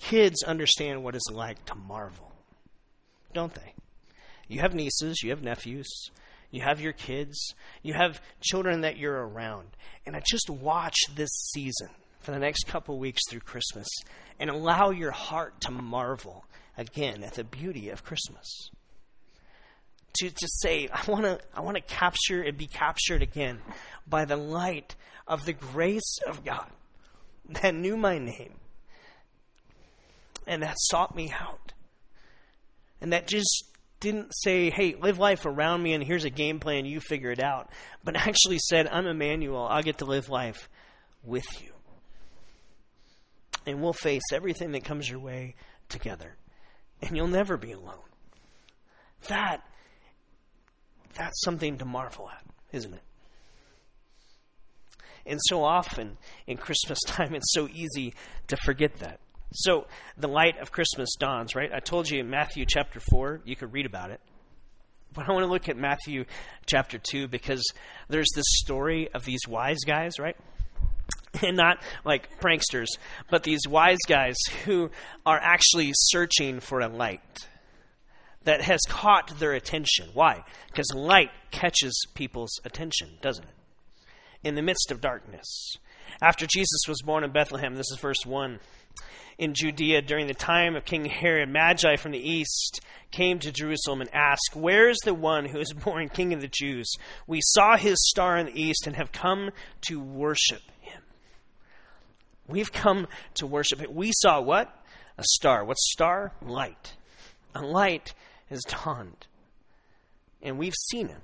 Kids 0.00 0.42
understand 0.42 1.04
what 1.04 1.14
it's 1.14 1.30
like 1.30 1.62
to 1.66 1.74
marvel 1.74 2.28
don't 3.32 3.54
they 3.54 3.72
you 4.48 4.60
have 4.60 4.74
nieces 4.74 5.22
you 5.22 5.30
have 5.30 5.42
nephews 5.42 6.10
you 6.50 6.62
have 6.62 6.80
your 6.80 6.92
kids, 6.92 7.54
you 7.82 7.92
have 7.94 8.22
children 8.40 8.80
that 8.80 8.96
you're 8.96 9.26
around. 9.26 9.68
And 10.06 10.16
I 10.16 10.22
just 10.26 10.48
watch 10.48 10.96
this 11.14 11.30
season 11.52 11.90
for 12.20 12.30
the 12.30 12.38
next 12.38 12.66
couple 12.66 12.98
weeks 12.98 13.20
through 13.28 13.40
Christmas 13.40 13.88
and 14.40 14.48
allow 14.48 14.90
your 14.90 15.10
heart 15.10 15.60
to 15.62 15.70
marvel 15.70 16.44
again 16.76 17.22
at 17.22 17.34
the 17.34 17.44
beauty 17.44 17.90
of 17.90 18.04
Christmas. 18.04 18.70
To, 20.20 20.30
to 20.30 20.48
say, 20.48 20.88
I 20.92 21.10
want 21.10 21.24
to 21.24 21.38
I 21.54 21.60
wanna 21.60 21.82
capture 21.82 22.42
and 22.42 22.56
be 22.56 22.66
captured 22.66 23.22
again 23.22 23.60
by 24.06 24.24
the 24.24 24.36
light 24.36 24.96
of 25.26 25.44
the 25.44 25.52
grace 25.52 26.18
of 26.26 26.44
God 26.44 26.70
that 27.62 27.74
knew 27.74 27.96
my 27.96 28.18
name 28.18 28.54
and 30.46 30.62
that 30.62 30.76
sought 30.78 31.14
me 31.14 31.32
out 31.38 31.74
and 33.00 33.12
that 33.12 33.28
just 33.28 33.64
didn't 34.00 34.32
say, 34.32 34.70
hey, 34.70 34.94
live 35.00 35.18
life 35.18 35.44
around 35.44 35.82
me 35.82 35.92
and 35.92 36.02
here's 36.04 36.24
a 36.24 36.30
game 36.30 36.60
plan, 36.60 36.86
you 36.86 37.00
figure 37.00 37.30
it 37.30 37.42
out, 37.42 37.70
but 38.04 38.16
actually 38.16 38.58
said, 38.58 38.86
I'm 38.88 39.06
Emmanuel, 39.06 39.66
I'll 39.68 39.82
get 39.82 39.98
to 39.98 40.04
live 40.04 40.28
life 40.28 40.68
with 41.24 41.46
you. 41.62 41.72
And 43.66 43.82
we'll 43.82 43.92
face 43.92 44.22
everything 44.32 44.72
that 44.72 44.84
comes 44.84 45.10
your 45.10 45.18
way 45.18 45.54
together. 45.88 46.36
And 47.02 47.16
you'll 47.16 47.28
never 47.28 47.56
be 47.56 47.72
alone. 47.72 47.94
That, 49.28 49.62
that's 51.14 51.42
something 51.42 51.78
to 51.78 51.84
marvel 51.84 52.30
at, 52.30 52.44
isn't 52.72 52.94
it? 52.94 53.02
And 55.26 55.38
so 55.44 55.62
often 55.62 56.16
in 56.46 56.56
Christmas 56.56 56.98
time, 57.06 57.34
it's 57.34 57.52
so 57.52 57.68
easy 57.68 58.14
to 58.46 58.56
forget 58.56 58.96
that. 59.00 59.20
So 59.52 59.86
the 60.16 60.28
light 60.28 60.58
of 60.60 60.72
Christmas 60.72 61.08
dawns, 61.18 61.54
right? 61.54 61.70
I 61.72 61.80
told 61.80 62.10
you 62.10 62.20
in 62.20 62.30
Matthew 62.30 62.66
chapter 62.66 63.00
4, 63.00 63.40
you 63.44 63.56
could 63.56 63.72
read 63.72 63.86
about 63.86 64.10
it. 64.10 64.20
But 65.14 65.28
I 65.28 65.32
want 65.32 65.44
to 65.44 65.50
look 65.50 65.68
at 65.68 65.76
Matthew 65.76 66.26
chapter 66.66 66.98
2 66.98 67.28
because 67.28 67.64
there's 68.08 68.28
this 68.34 68.44
story 68.46 69.08
of 69.14 69.24
these 69.24 69.40
wise 69.48 69.80
guys, 69.86 70.18
right? 70.18 70.36
And 71.42 71.56
not 71.56 71.82
like 72.04 72.40
pranksters, 72.40 72.86
but 73.30 73.42
these 73.42 73.60
wise 73.68 73.98
guys 74.08 74.34
who 74.64 74.90
are 75.26 75.38
actually 75.40 75.92
searching 75.94 76.58
for 76.58 76.80
a 76.80 76.88
light 76.88 77.46
that 78.44 78.62
has 78.62 78.80
caught 78.88 79.38
their 79.38 79.52
attention. 79.52 80.08
Why? 80.14 80.42
Because 80.68 80.90
light 80.94 81.30
catches 81.50 81.94
people's 82.14 82.50
attention, 82.64 83.18
doesn't 83.20 83.44
it? 83.44 83.54
In 84.42 84.54
the 84.54 84.62
midst 84.62 84.90
of 84.90 85.00
darkness. 85.00 85.76
After 86.22 86.46
Jesus 86.46 86.80
was 86.88 87.02
born 87.02 87.24
in 87.24 87.30
Bethlehem, 87.30 87.76
this 87.76 87.90
is 87.92 87.98
verse 88.00 88.24
1 88.24 88.58
in 89.38 89.54
Judea 89.54 90.02
during 90.02 90.26
the 90.26 90.34
time 90.34 90.74
of 90.74 90.84
King 90.84 91.04
Herod, 91.04 91.48
Magi 91.48 91.96
from 91.96 92.10
the 92.10 92.18
east 92.18 92.80
came 93.10 93.38
to 93.38 93.52
Jerusalem 93.52 94.00
and 94.00 94.10
asked, 94.12 94.50
Where 94.54 94.88
is 94.88 94.98
the 95.04 95.14
one 95.14 95.44
who 95.46 95.60
is 95.60 95.72
born 95.84 96.08
King 96.08 96.34
of 96.34 96.40
the 96.40 96.50
Jews? 96.52 96.92
We 97.26 97.40
saw 97.42 97.76
his 97.76 97.96
star 98.08 98.36
in 98.36 98.46
the 98.46 98.60
east 98.60 98.86
and 98.86 98.96
have 98.96 99.12
come 99.12 99.50
to 99.82 100.00
worship 100.00 100.62
him. 100.80 101.02
We've 102.48 102.72
come 102.72 103.06
to 103.34 103.46
worship 103.46 103.78
him. 103.78 103.94
We 103.94 104.10
saw 104.12 104.40
what? 104.40 104.74
A 105.16 105.24
star. 105.24 105.64
What 105.64 105.78
star? 105.78 106.32
Light. 106.42 106.94
A 107.54 107.62
light 107.62 108.14
has 108.50 108.62
dawned. 108.62 109.26
And 110.42 110.58
we've 110.58 110.74
seen 110.90 111.08
him 111.08 111.20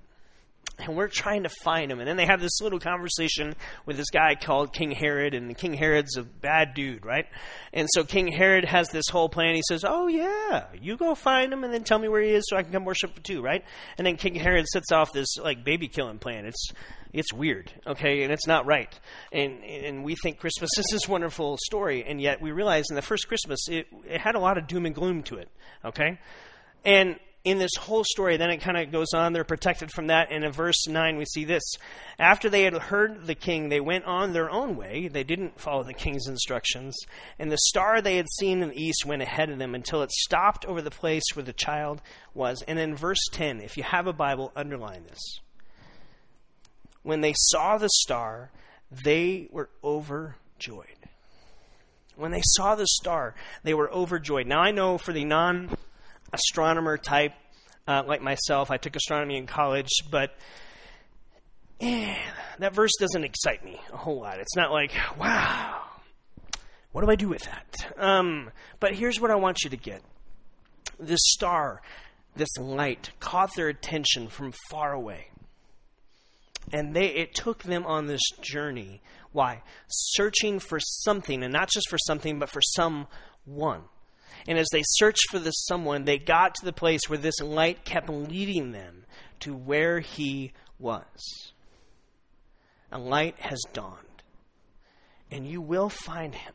and 0.79 0.97
we're 0.97 1.09
trying 1.09 1.45
to 1.45 1.49
find 1.63 1.91
him. 1.91 2.01
And 2.01 2.09
then 2.09 2.17
they 2.17 2.27
have 2.27 2.41
this 2.41 2.61
little 2.61 2.79
conversation 2.79 3.55
with 3.87 3.97
this 3.97 4.11
guy 4.11 4.35
called 4.35 4.73
King 4.73 4.91
Herod, 4.91 5.35
and 5.35 5.57
King 5.57 5.75
Herod's 5.75 6.17
a 6.17 6.23
bad 6.23 6.75
dude, 6.75 7.05
right? 7.05 7.27
And 7.73 7.89
so 7.93 8.05
King 8.05 8.29
Herod 8.29 8.65
has 8.65 8.89
this 8.89 9.09
whole 9.11 9.29
plan. 9.29 9.55
He 9.55 9.63
says, 9.69 9.85
"Oh 9.87 10.07
yeah, 10.09 10.67
you 10.81 10.97
go 10.97 11.15
find 11.15 11.53
him, 11.53 11.65
and 11.65 11.73
then 11.73 11.85
tell 11.85 11.99
me 11.99 12.09
where 12.09 12.23
he 12.23 12.31
is, 12.31 12.45
so 12.49 12.57
I 12.57 12.63
can 12.63 12.73
come 12.73 12.85
worship 12.85 13.23
too, 13.23 13.43
right?" 13.43 13.65
And 13.99 14.07
then 14.07 14.17
King 14.17 14.35
Herod 14.35 14.67
sets 14.67 14.93
off 14.93 15.13
this 15.13 15.37
like 15.39 15.65
baby 15.65 15.89
killing 15.89 16.19
plan. 16.19 16.47
It's 16.47 16.71
it's 17.13 17.33
weird, 17.33 17.73
okay, 17.87 18.25
and 18.25 18.33
it's 18.33 18.47
not 18.47 18.67
right. 18.67 18.93
And 19.33 19.63
and 19.63 20.05
we 20.05 20.17
think 20.17 20.39
Christmas 20.39 20.71
is 20.77 20.87
this 20.91 21.09
wonderful 21.09 21.57
story, 21.65 22.05
and 22.05 22.21
yet 22.21 22.43
we 22.43 22.51
realize 22.51 22.85
in 22.91 22.97
the 22.97 23.03
first 23.03 23.29
Christmas 23.29 23.69
it, 23.69 23.87
it 24.05 24.21
had 24.21 24.35
a 24.35 24.41
lot 24.41 24.59
of 24.59 24.67
doom 24.67 24.85
and 24.87 24.95
gloom 24.95 25.23
to 25.25 25.37
it, 25.37 25.49
okay. 25.85 26.19
And 26.85 27.19
in 27.45 27.59
this 27.59 27.75
whole 27.79 28.05
story, 28.05 28.39
then 28.39 28.51
it 28.51 28.63
kind 28.63 28.79
of 28.79 28.91
goes 28.91 29.13
on. 29.13 29.35
They're 29.35 29.45
protected 29.45 29.93
from 29.93 30.07
that. 30.07 30.33
And 30.33 30.45
in 30.45 30.51
verse 30.51 30.89
9, 30.89 31.19
we 31.19 31.27
see 31.27 31.45
this. 31.45 31.63
After 32.19 32.49
they 32.49 32.63
had 32.63 32.73
heard 32.73 33.27
the 33.27 33.35
king, 33.35 33.69
they 33.69 33.81
went 33.81 34.07
on 34.07 34.33
their 34.33 34.51
own 34.51 34.77
way. 34.77 35.09
They 35.09 35.25
didn't 35.25 35.61
follow 35.61 35.83
the 35.83 35.93
king's 35.93 36.27
instructions. 36.27 36.97
And 37.39 37.53
the 37.53 37.59
star 37.59 38.01
they 38.01 38.17
had 38.17 38.29
seen 38.39 38.63
in 38.63 38.71
the 38.71 38.83
east 38.83 39.05
went 39.05 39.21
ahead 39.21 39.51
of 39.51 39.59
them 39.59 39.75
until 39.75 40.03
it 40.03 40.11
stopped 40.11 40.65
over 40.65 40.81
the 40.81 40.91
place 40.91 41.25
where 41.35 41.45
the 41.45 41.53
child 41.53 42.01
was. 42.33 42.63
And 42.67 42.79
in 42.79 42.97
verse 42.97 43.29
10, 43.33 43.61
if 43.61 43.77
you 43.77 43.83
have 43.83 44.07
a 44.07 44.15
Bible, 44.15 44.51
underline 44.57 45.05
this. 45.05 45.41
When 47.03 47.21
they 47.21 47.35
saw 47.37 47.77
the 47.77 47.91
star, 47.91 48.51
they 48.91 49.49
were 49.51 49.69
overjoyed. 49.83 50.87
When 52.17 52.31
they 52.31 52.43
saw 52.43 52.75
the 52.75 52.87
star, 52.87 53.35
they 53.65 53.75
were 53.75 53.93
overjoyed. 53.93 54.47
Now, 54.47 54.61
I 54.61 54.71
know 54.71 54.97
for 54.97 55.13
the 55.13 55.25
non 55.25 55.77
astronomer 56.35 56.99
type 56.99 57.33
uh, 57.87 58.03
like 58.07 58.23
myself. 58.23 58.71
I 58.71 58.77
took 58.77 58.97
astronomy 58.97 59.37
in 59.37 59.47
college, 59.47 59.91
but 60.11 60.35
eh, 61.81 62.15
that 62.59 62.75
verse 62.75 62.93
doesn't 62.99 63.25
excite 63.25 63.65
me 63.65 63.81
a 63.93 63.97
whole 63.97 64.21
lot. 64.21 64.39
It's 64.41 64.57
not 64.57 64.71
like, 64.71 64.93
wow, 65.19 65.83
what 66.93 67.05
do 67.05 67.11
I 67.11 67.17
do 67.17 67.29
with 67.29 67.45
that? 67.45 67.93
Um, 67.99 68.51
but 68.81 68.95
here's 68.95 69.21
what 69.21 69.31
I 69.31 69.37
want 69.37 69.65
you 69.65 69.71
to 69.71 69.77
get 69.77 70.03
this 70.99 71.21
star, 71.23 71.83
this 72.37 72.57
light, 72.59 73.11
caught 73.21 73.55
their 73.57 73.69
attention 73.69 74.29
from 74.29 74.53
far 74.71 74.93
away. 74.93 75.29
And 76.73 76.95
they, 76.95 77.07
it 77.07 77.35
took 77.35 77.63
them 77.63 77.85
on 77.85 78.07
this 78.07 78.23
journey. 78.41 79.03
Why? 79.33 79.63
Searching 79.89 80.61
for 80.61 80.79
something, 80.81 81.43
and 81.43 81.53
not 81.53 81.69
just 81.69 81.89
for 81.91 81.99
something, 82.07 82.39
but 82.39 82.49
for 82.49 82.63
someone. 82.63 83.83
And 84.47 84.59
as 84.59 84.67
they 84.73 84.83
searched 84.85 85.31
for 85.31 85.39
this 85.39 85.55
someone, 85.67 86.05
they 86.05 86.19
got 86.19 86.55
to 86.57 86.65
the 86.65 86.73
place 86.73 87.09
where 87.09 87.19
this 87.19 87.41
light 87.41 87.85
kept 87.85 88.11
leading 88.11 88.73
them 88.73 89.05
to 89.41 89.55
where 89.55 90.01
he 90.01 90.53
was. 90.79 91.53
A 92.93 92.99
light 92.99 93.39
has 93.41 93.61
dawned. 93.73 93.99
And 95.31 95.47
you 95.47 95.61
will 95.61 95.89
find 95.89 96.35
him. 96.35 96.53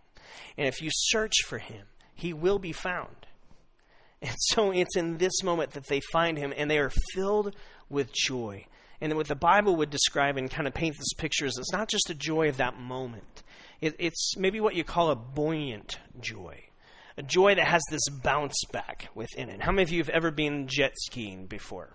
And 0.58 0.68
if 0.68 0.82
you 0.82 0.90
search 0.92 1.34
for 1.46 1.58
him, 1.58 1.88
he 2.14 2.32
will 2.34 2.60
be 2.60 2.72
found. 2.72 3.16
And 4.22 4.36
so 4.38 4.72
it's 4.72 4.96
in 4.96 5.18
this 5.18 5.44
moment 5.44 5.72
that 5.72 5.88
they 5.88 6.02
find 6.12 6.38
him 6.38 6.54
and 6.56 6.70
they 6.70 6.78
are 6.78 6.92
filled 7.14 7.56
with 7.90 8.14
joy. 8.14 8.66
And 9.02 9.16
what 9.16 9.28
the 9.28 9.36
Bible 9.36 9.78
would 9.78 9.90
describe 9.90 10.38
and 10.38 10.52
kind 10.52 10.68
of 10.68 10.74
paint 10.74 10.98
this 10.98 11.14
picture 11.18 11.46
is 11.46 11.58
it's 11.58 11.72
not 11.72 11.90
just 11.90 12.10
a 12.10 12.16
joy 12.16 12.50
of 12.50 12.58
that 12.58 12.78
moment, 12.78 13.44
it, 13.82 13.96
it's 13.98 14.36
maybe 14.38 14.60
what 14.60 14.76
you 14.76 14.84
call 14.84 15.10
a 15.10 15.16
buoyant 15.16 15.98
joy 16.20 16.69
a 17.20 17.22
joy 17.22 17.54
that 17.54 17.68
has 17.68 17.82
this 17.92 18.08
bounce 18.24 18.64
back 18.72 19.10
within 19.14 19.50
it. 19.50 19.62
How 19.62 19.74
many 19.74 19.84
of 19.84 19.92
you 19.92 20.00
have 20.00 20.08
ever 20.08 20.32
been 20.32 20.68
jet 20.68 20.94
skiing 20.96 21.48
before? 21.48 21.90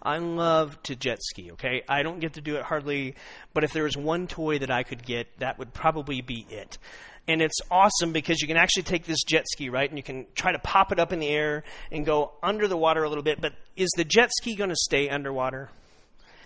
I 0.00 0.18
love 0.18 0.80
to 0.84 0.94
jet 0.94 1.18
ski, 1.20 1.50
okay? 1.52 1.82
I 1.88 2.04
don't 2.04 2.20
get 2.20 2.34
to 2.34 2.40
do 2.40 2.54
it 2.54 2.62
hardly, 2.62 3.16
but 3.52 3.64
if 3.64 3.72
there 3.72 3.82
was 3.82 3.96
one 3.96 4.28
toy 4.28 4.60
that 4.60 4.70
I 4.70 4.84
could 4.84 5.04
get, 5.04 5.26
that 5.40 5.58
would 5.58 5.74
probably 5.74 6.20
be 6.20 6.46
it. 6.48 6.78
And 7.26 7.42
it's 7.42 7.58
awesome 7.68 8.12
because 8.12 8.40
you 8.40 8.46
can 8.46 8.56
actually 8.56 8.84
take 8.84 9.06
this 9.06 9.24
jet 9.24 9.44
ski, 9.48 9.70
right? 9.70 9.90
And 9.90 9.98
you 9.98 10.04
can 10.04 10.26
try 10.36 10.52
to 10.52 10.58
pop 10.60 10.92
it 10.92 11.00
up 11.00 11.12
in 11.12 11.18
the 11.18 11.28
air 11.28 11.64
and 11.90 12.06
go 12.06 12.30
under 12.40 12.68
the 12.68 12.76
water 12.76 13.02
a 13.02 13.08
little 13.08 13.24
bit. 13.24 13.40
But 13.40 13.54
is 13.76 13.90
the 13.96 14.04
jet 14.04 14.30
ski 14.38 14.54
going 14.54 14.70
to 14.70 14.76
stay 14.76 15.08
underwater? 15.08 15.68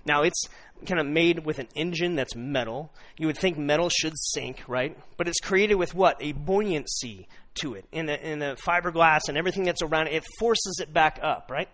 Now, 0.06 0.22
it's 0.22 0.48
kind 0.86 0.98
of 0.98 1.06
made 1.06 1.44
with 1.44 1.58
an 1.58 1.68
engine 1.74 2.16
that's 2.16 2.34
metal. 2.34 2.90
You 3.16 3.26
would 3.28 3.38
think 3.38 3.58
metal 3.58 3.90
should 3.90 4.14
sink, 4.16 4.64
right? 4.66 4.96
But 5.18 5.28
it's 5.28 5.38
created 5.38 5.76
with 5.76 5.94
what? 5.94 6.16
A 6.20 6.32
buoyancy 6.32 7.28
to 7.56 7.74
it. 7.74 7.84
In 7.92 8.06
the, 8.06 8.30
in 8.30 8.38
the 8.38 8.56
fiberglass 8.64 9.22
and 9.28 9.36
everything 9.36 9.64
that's 9.64 9.82
around 9.82 10.08
it, 10.08 10.14
it 10.14 10.24
forces 10.38 10.80
it 10.80 10.92
back 10.92 11.18
up, 11.22 11.50
right? 11.50 11.68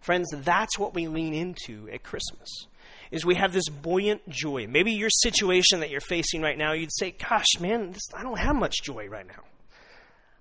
Friends, 0.00 0.28
that's 0.32 0.78
what 0.78 0.94
we 0.94 1.08
lean 1.08 1.34
into 1.34 1.88
at 1.92 2.02
Christmas. 2.02 2.48
Is 3.10 3.24
we 3.24 3.36
have 3.36 3.52
this 3.52 3.68
buoyant 3.68 4.28
joy. 4.28 4.66
Maybe 4.68 4.92
your 4.92 5.10
situation 5.10 5.80
that 5.80 5.90
you're 5.90 6.00
facing 6.00 6.42
right 6.42 6.58
now, 6.58 6.72
you'd 6.72 6.92
say, 6.92 7.12
"Gosh, 7.12 7.58
man, 7.58 7.92
this, 7.92 8.02
I 8.14 8.22
don't 8.22 8.38
have 8.38 8.54
much 8.54 8.82
joy 8.82 9.08
right 9.08 9.26
now. 9.26 9.44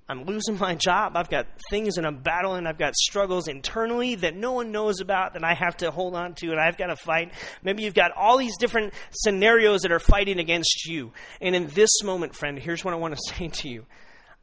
I'm 0.09 0.23
losing 0.23 0.57
my 0.57 0.75
job. 0.75 1.17
I've 1.17 1.29
got 1.29 1.47
things 1.69 1.97
and 1.97 2.07
I'm 2.07 2.19
battling. 2.19 2.65
I've 2.65 2.77
got 2.77 2.95
struggles 2.95 3.49
internally 3.49 4.15
that 4.15 4.35
no 4.35 4.53
one 4.53 4.71
knows 4.71 5.01
about 5.01 5.33
that 5.33 5.43
I 5.43 5.53
have 5.53 5.75
to 5.77 5.91
hold 5.91 6.15
on 6.15 6.33
to 6.35 6.51
and 6.51 6.59
I've 6.59 6.77
got 6.77 6.87
to 6.87 6.95
fight. 6.95 7.33
Maybe 7.61 7.83
you've 7.83 7.93
got 7.93 8.11
all 8.13 8.37
these 8.37 8.55
different 8.57 8.93
scenarios 9.11 9.81
that 9.81 9.91
are 9.91 9.99
fighting 9.99 10.39
against 10.39 10.85
you. 10.85 11.11
And 11.41 11.55
in 11.55 11.67
this 11.67 11.89
moment, 12.03 12.35
friend, 12.35 12.57
here's 12.57 12.85
what 12.85 12.93
I 12.93 12.97
want 12.97 13.17
to 13.17 13.21
say 13.35 13.49
to 13.49 13.69
you 13.69 13.85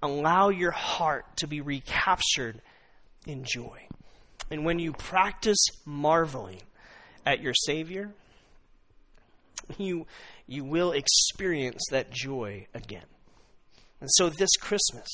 allow 0.04 0.50
your 0.50 0.70
heart 0.70 1.24
to 1.38 1.46
be 1.46 1.60
recaptured 1.60 2.60
in 3.26 3.44
joy. 3.44 3.86
And 4.50 4.64
when 4.64 4.78
you 4.78 4.92
practice 4.92 5.58
marveling 5.84 6.60
at 7.24 7.40
your 7.40 7.54
Savior, 7.54 8.10
you, 9.78 10.06
you 10.46 10.64
will 10.64 10.92
experience 10.92 11.82
that 11.90 12.10
joy 12.10 12.66
again. 12.74 13.06
And 14.00 14.10
so 14.12 14.28
this 14.28 14.54
Christmas, 14.56 15.08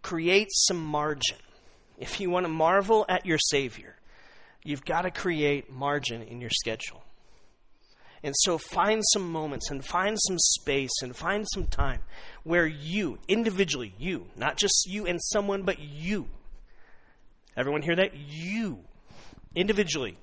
create 0.00 0.48
some 0.50 0.82
margin. 0.82 1.38
If 1.98 2.18
you 2.18 2.30
want 2.30 2.44
to 2.44 2.52
marvel 2.52 3.04
at 3.08 3.26
your 3.26 3.38
Savior, 3.50 3.96
you've 4.64 4.84
got 4.84 5.02
to 5.02 5.10
create 5.10 5.70
margin 5.70 6.22
in 6.22 6.40
your 6.40 6.50
schedule. 6.50 7.04
And 8.24 8.34
so 8.38 8.56
find 8.56 9.02
some 9.12 9.30
moments 9.30 9.70
and 9.70 9.84
find 9.84 10.16
some 10.26 10.38
space 10.38 10.92
and 11.02 11.14
find 11.14 11.46
some 11.52 11.66
time 11.66 12.00
where 12.44 12.66
you, 12.66 13.18
individually, 13.26 13.94
you, 13.98 14.26
not 14.36 14.56
just 14.56 14.86
you 14.86 15.06
and 15.06 15.20
someone, 15.20 15.62
but 15.62 15.80
you, 15.80 16.26
everyone 17.56 17.82
hear 17.82 17.96
that? 17.96 18.14
You, 18.14 18.78
individually, 19.56 20.16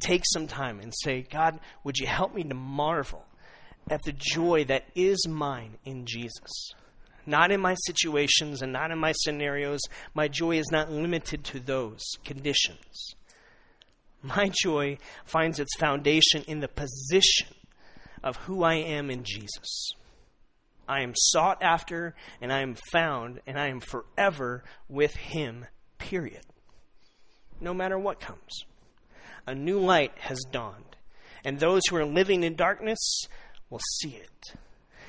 take 0.00 0.22
some 0.32 0.48
time 0.48 0.80
and 0.80 0.92
say, 1.02 1.22
God, 1.22 1.60
would 1.84 1.98
you 1.98 2.06
help 2.06 2.34
me 2.34 2.42
to 2.42 2.54
marvel 2.54 3.24
at 3.88 4.02
the 4.04 4.12
joy 4.12 4.64
that 4.64 4.84
is 4.96 5.26
mine 5.28 5.76
in 5.84 6.04
Jesus? 6.04 6.72
not 7.26 7.50
in 7.50 7.60
my 7.60 7.74
situations 7.86 8.62
and 8.62 8.72
not 8.72 8.90
in 8.90 8.98
my 8.98 9.12
scenarios. 9.12 9.80
My 10.14 10.28
joy 10.28 10.58
is 10.58 10.70
not 10.70 10.90
limited 10.90 11.44
to 11.44 11.60
those 11.60 12.02
conditions. 12.24 13.14
My 14.22 14.50
joy 14.62 14.98
finds 15.24 15.58
its 15.58 15.74
foundation 15.76 16.44
in 16.46 16.60
the 16.60 16.68
position 16.68 17.48
of 18.22 18.36
who 18.36 18.62
I 18.62 18.74
am 18.74 19.10
in 19.10 19.24
Jesus. 19.24 19.92
I 20.88 21.02
am 21.02 21.12
sought 21.14 21.62
after 21.62 22.14
and 22.40 22.52
I 22.52 22.60
am 22.60 22.76
found 22.92 23.40
and 23.46 23.58
I 23.58 23.68
am 23.68 23.80
forever 23.80 24.62
with 24.88 25.14
Him, 25.16 25.66
period. 25.98 26.42
No 27.60 27.74
matter 27.74 27.98
what 27.98 28.20
comes. 28.20 28.64
A 29.46 29.54
new 29.54 29.80
light 29.80 30.12
has 30.20 30.38
dawned, 30.52 30.96
and 31.44 31.58
those 31.58 31.82
who 31.88 31.96
are 31.96 32.04
living 32.04 32.44
in 32.44 32.54
darkness 32.54 33.00
will 33.70 33.80
see 34.00 34.14
it, 34.14 34.54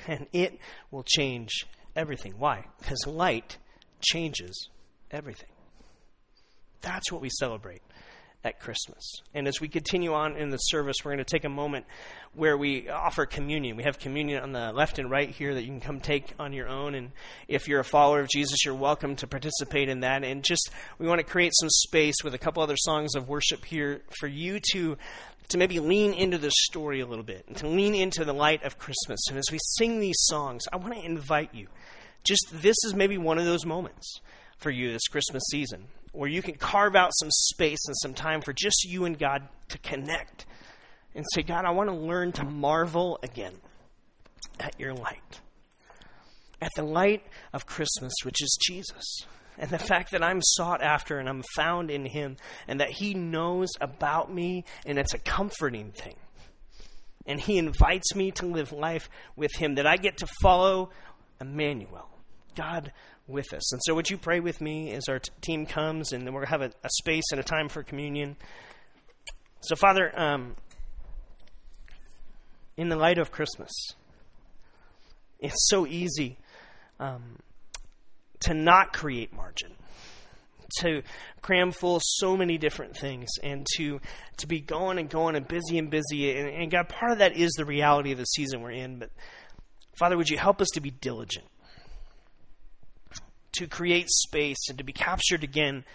and 0.08 0.26
it 0.34 0.58
will 0.90 1.04
change 1.04 1.68
everything. 1.96 2.34
Why? 2.40 2.66
Because 2.80 3.06
light 3.06 3.58
changes 4.02 4.70
everything. 5.12 5.50
That's 6.82 7.12
what 7.12 7.22
we 7.22 7.30
celebrate 7.30 7.84
at 8.44 8.60
Christmas. 8.60 9.22
And 9.34 9.48
as 9.48 9.62
we 9.62 9.70
continue 9.70 10.14
on 10.14 10.36
in 10.36 10.50
the 10.50 10.58
service, 10.58 10.98
we're 11.04 11.12
going 11.12 11.24
to 11.24 11.24
take 11.24 11.46
a 11.46 11.50
moment 11.50 11.86
where 12.34 12.58
we 12.58 12.90
offer 12.90 13.26
communion. 13.26 13.78
We 13.78 13.84
have 13.84 14.00
communion 14.00 14.44
on 14.44 14.52
the 14.52 14.74
left 14.74 15.00
and 15.00 15.10
right 15.10 15.30
here 15.30 15.54
that 15.54 15.62
you 15.62 15.68
can 15.68 15.80
come 15.80 16.00
take 16.02 16.34
on 16.40 16.52
your 16.52 16.68
own. 16.68 16.94
And 16.94 17.12
if 17.48 17.68
you're 17.68 17.80
a 17.80 17.86
follower 17.86 18.20
of 18.20 18.28
Jesus, 18.28 18.66
you're 18.66 18.74
welcome 18.74 19.16
to 19.18 19.28
participate 19.28 19.88
in 19.88 20.02
that. 20.02 20.24
And 20.24 20.44
just, 20.44 20.72
we 21.00 21.08
want 21.08 21.20
to 21.20 21.26
create 21.26 21.54
some 21.56 21.70
space 21.70 22.16
with 22.24 22.34
a 22.34 22.38
couple 22.38 22.62
other 22.62 22.76
songs 22.78 23.16
of 23.16 23.30
worship 23.30 23.64
here 23.64 24.02
for 24.20 24.28
you 24.28 24.60
to. 24.74 24.98
To 25.50 25.58
maybe 25.58 25.82
lean 25.82 26.14
into 26.14 26.38
the 26.38 26.50
story 26.52 27.02
a 27.02 27.06
little 27.06 27.24
bit 27.24 27.44
and 27.48 27.58
to 27.58 27.68
lean 27.68 27.94
into 27.94 28.24
the 28.24 28.34
light 28.34 28.64
of 28.64 28.80
Christmas. 28.80 29.20
And 29.30 29.38
as 29.38 29.52
we 29.52 29.60
sing 29.76 30.00
these 30.00 30.16
songs, 30.20 30.64
I 30.72 30.78
want 30.78 30.94
to 30.94 31.06
invite 31.06 31.54
you. 31.54 31.68
Just 32.24 32.48
this 32.54 32.78
is 32.86 32.96
maybe 32.96 33.18
one 33.18 33.38
of 33.38 33.44
those 33.44 33.66
moments 33.66 34.22
for 34.58 34.72
you 34.72 34.94
this 34.94 35.08
Christmas 35.10 35.44
season 35.52 35.90
where 36.14 36.30
you 36.30 36.42
can 36.42 36.56
carve 36.56 36.96
out 36.96 37.12
some 37.20 37.30
space 37.32 37.80
and 37.88 37.96
some 37.98 38.14
time 38.14 38.42
for 38.42 38.54
just 38.54 38.86
you 38.86 39.06
and 39.06 39.18
God 39.18 39.48
to 39.70 39.78
connect 39.80 40.46
and 41.16 41.26
say, 41.34 41.42
God, 41.42 41.66
I 41.66 41.72
want 41.72 41.90
to 41.90 41.96
learn 41.96 42.32
to 42.34 42.46
marvel 42.46 43.20
again 43.24 43.54
at 44.60 44.80
your 44.80 44.94
light, 44.94 45.42
at 46.62 46.72
the 46.76 46.84
light 46.84 47.24
of 47.52 47.66
Christmas, 47.66 48.14
which 48.24 48.42
is 48.42 48.58
Jesus. 48.68 49.26
And 49.58 49.70
the 49.70 49.80
fact 49.80 50.12
that 50.12 50.24
I'm 50.24 50.42
sought 50.42 50.82
after 50.82 51.20
and 51.20 51.28
I'm 51.28 51.44
found 51.56 51.92
in 51.92 52.06
Him, 52.06 52.38
and 52.68 52.80
that 52.80 52.90
He 52.90 53.14
knows 53.14 53.70
about 53.82 54.34
me, 54.34 54.66
and 54.86 54.98
it's 54.98 55.14
a 55.14 55.20
comforting 55.20 55.92
thing. 55.92 56.16
And 57.26 57.40
He 57.40 57.58
invites 57.58 58.16
me 58.16 58.32
to 58.32 58.46
live 58.46 58.72
life 58.72 59.10
with 59.36 59.56
Him, 59.56 59.76
that 59.76 59.88
I 59.88 59.98
get 59.98 60.18
to 60.18 60.28
follow 60.42 60.90
Emmanuel, 61.40 62.10
God 62.56 62.92
with 63.28 63.54
us. 63.54 63.72
And 63.72 63.82
so, 63.86 63.96
would 63.96 64.10
you 64.10 64.18
pray 64.18 64.40
with 64.40 64.62
me 64.62 64.92
as 64.92 65.04
our 65.08 65.20
t- 65.20 65.32
team 65.42 65.66
comes, 65.66 66.12
and 66.12 66.26
then 66.26 66.34
we're 66.34 66.46
going 66.46 66.60
to 66.60 66.66
have 66.66 66.74
a, 66.74 66.86
a, 66.86 66.90
space 66.90 67.24
and 67.32 67.40
a 67.40 67.44
time 67.44 67.70
for 67.70 67.84
communion. 67.84 68.36
So, 69.62 69.76
Father, 69.76 70.12
um, 70.20 70.56
in 72.76 72.90
the 72.90 72.96
light 72.96 73.18
of 73.18 73.32
Christmas, 73.32 73.72
it's 75.40 75.70
so 75.70 75.88
easy 75.88 76.38
um, 77.00 77.40
to 78.42 78.54
not 78.54 78.92
create 78.92 79.34
margin, 79.34 79.72
to 80.80 81.02
cram 81.42 81.72
full 81.72 82.00
so 82.04 82.36
many 82.36 82.58
different 82.58 82.98
things, 82.98 83.30
and 83.42 83.66
to 83.78 84.02
to 84.38 84.48
be 84.48 84.60
going 84.60 84.98
and 84.98 85.10
going 85.10 85.36
and 85.36 85.48
busy 85.48 85.78
and 85.78 85.90
busy. 85.90 86.38
And, 86.38 86.50
and 86.50 86.72
God, 86.72 86.90
part 86.90 87.12
of 87.14 87.20
that 87.20 87.38
is 87.38 87.52
the 87.54 87.66
reality 87.66 88.12
of 88.12 88.18
the 88.18 88.26
season 88.26 88.62
we're 88.62 88.72
in. 88.72 89.00
But 89.00 89.12
Father, 89.98 90.18
would 90.18 90.30
you 90.30 90.38
help 90.38 90.60
us 90.60 90.68
to 90.74 90.82
be 90.82 90.92
diligent? 90.92 91.46
To 93.54 93.68
create 93.68 94.10
space 94.10 94.70
and 94.70 94.78
to 94.78 94.84
be 94.84 94.94
captured 94.94 95.44
again 95.44 95.86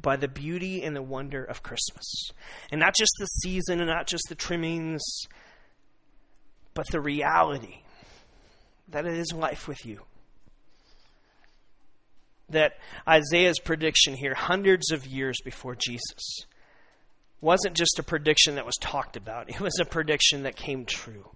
by 0.00 0.16
the 0.16 0.28
beauty 0.28 0.82
and 0.82 0.94
the 0.94 1.02
wonder 1.02 1.44
of 1.44 1.62
Christmas. 1.62 2.30
And 2.70 2.80
not 2.80 2.94
just 2.96 3.12
the 3.18 3.26
season 3.26 3.80
and 3.80 3.88
not 3.88 4.06
just 4.06 4.24
the 4.28 4.34
trimmings, 4.34 5.02
but 6.74 6.86
the 6.88 7.00
reality 7.00 7.82
that 8.88 9.06
it 9.06 9.14
is 9.14 9.32
life 9.32 9.68
with 9.68 9.84
you. 9.84 10.02
That 12.50 12.74
Isaiah's 13.06 13.58
prediction 13.58 14.14
here, 14.14 14.34
hundreds 14.34 14.90
of 14.90 15.06
years 15.06 15.38
before 15.44 15.74
Jesus, 15.74 16.46
wasn't 17.40 17.76
just 17.76 17.98
a 17.98 18.02
prediction 18.02 18.54
that 18.54 18.66
was 18.66 18.76
talked 18.80 19.16
about, 19.16 19.50
it 19.50 19.60
was 19.60 19.78
a 19.80 19.84
prediction 19.84 20.44
that 20.44 20.56
came 20.56 20.84
true. 20.84 21.30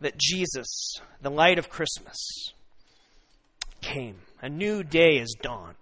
That 0.00 0.18
Jesus, 0.18 0.66
the 1.20 1.30
light 1.30 1.58
of 1.58 1.70
Christmas, 1.70 2.52
came. 3.80 4.16
A 4.42 4.48
new 4.48 4.82
day 4.82 5.18
has 5.18 5.32
dawned. 5.40 5.74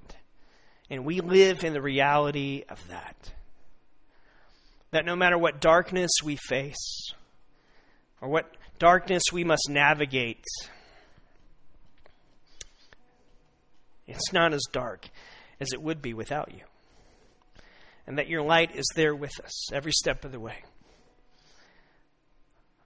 And 0.91 1.05
we 1.05 1.21
live 1.21 1.65
in 1.65 1.73
the 1.73 1.83
reality 1.83 2.65
of 2.69 2.87
that. 2.89 3.33
That 4.91 5.05
no 5.05 5.17
matter 5.17 5.37
what 5.37 5.61
darkness 5.61 6.11
we 6.23 6.37
face, 6.37 7.13
or 8.21 8.29
what 8.29 8.57
darkness 8.79 9.25
we 9.33 9.45
must 9.45 9.69
navigate, 9.69 10.45
it's 14.07 14.33
not 14.33 14.53
as 14.53 14.63
dark 14.71 15.09
as 15.61 15.73
it 15.73 15.83
would 15.83 16.01
be 16.01 16.15
without 16.15 16.53
you. 16.53 16.61
And 18.07 18.19
that 18.19 18.29
your 18.29 18.43
light 18.43 18.77
is 18.77 18.87
there 18.95 19.15
with 19.15 19.33
us 19.43 19.73
every 19.73 19.93
step 19.93 20.25
of 20.25 20.33
the 20.33 20.41
way. 20.41 20.63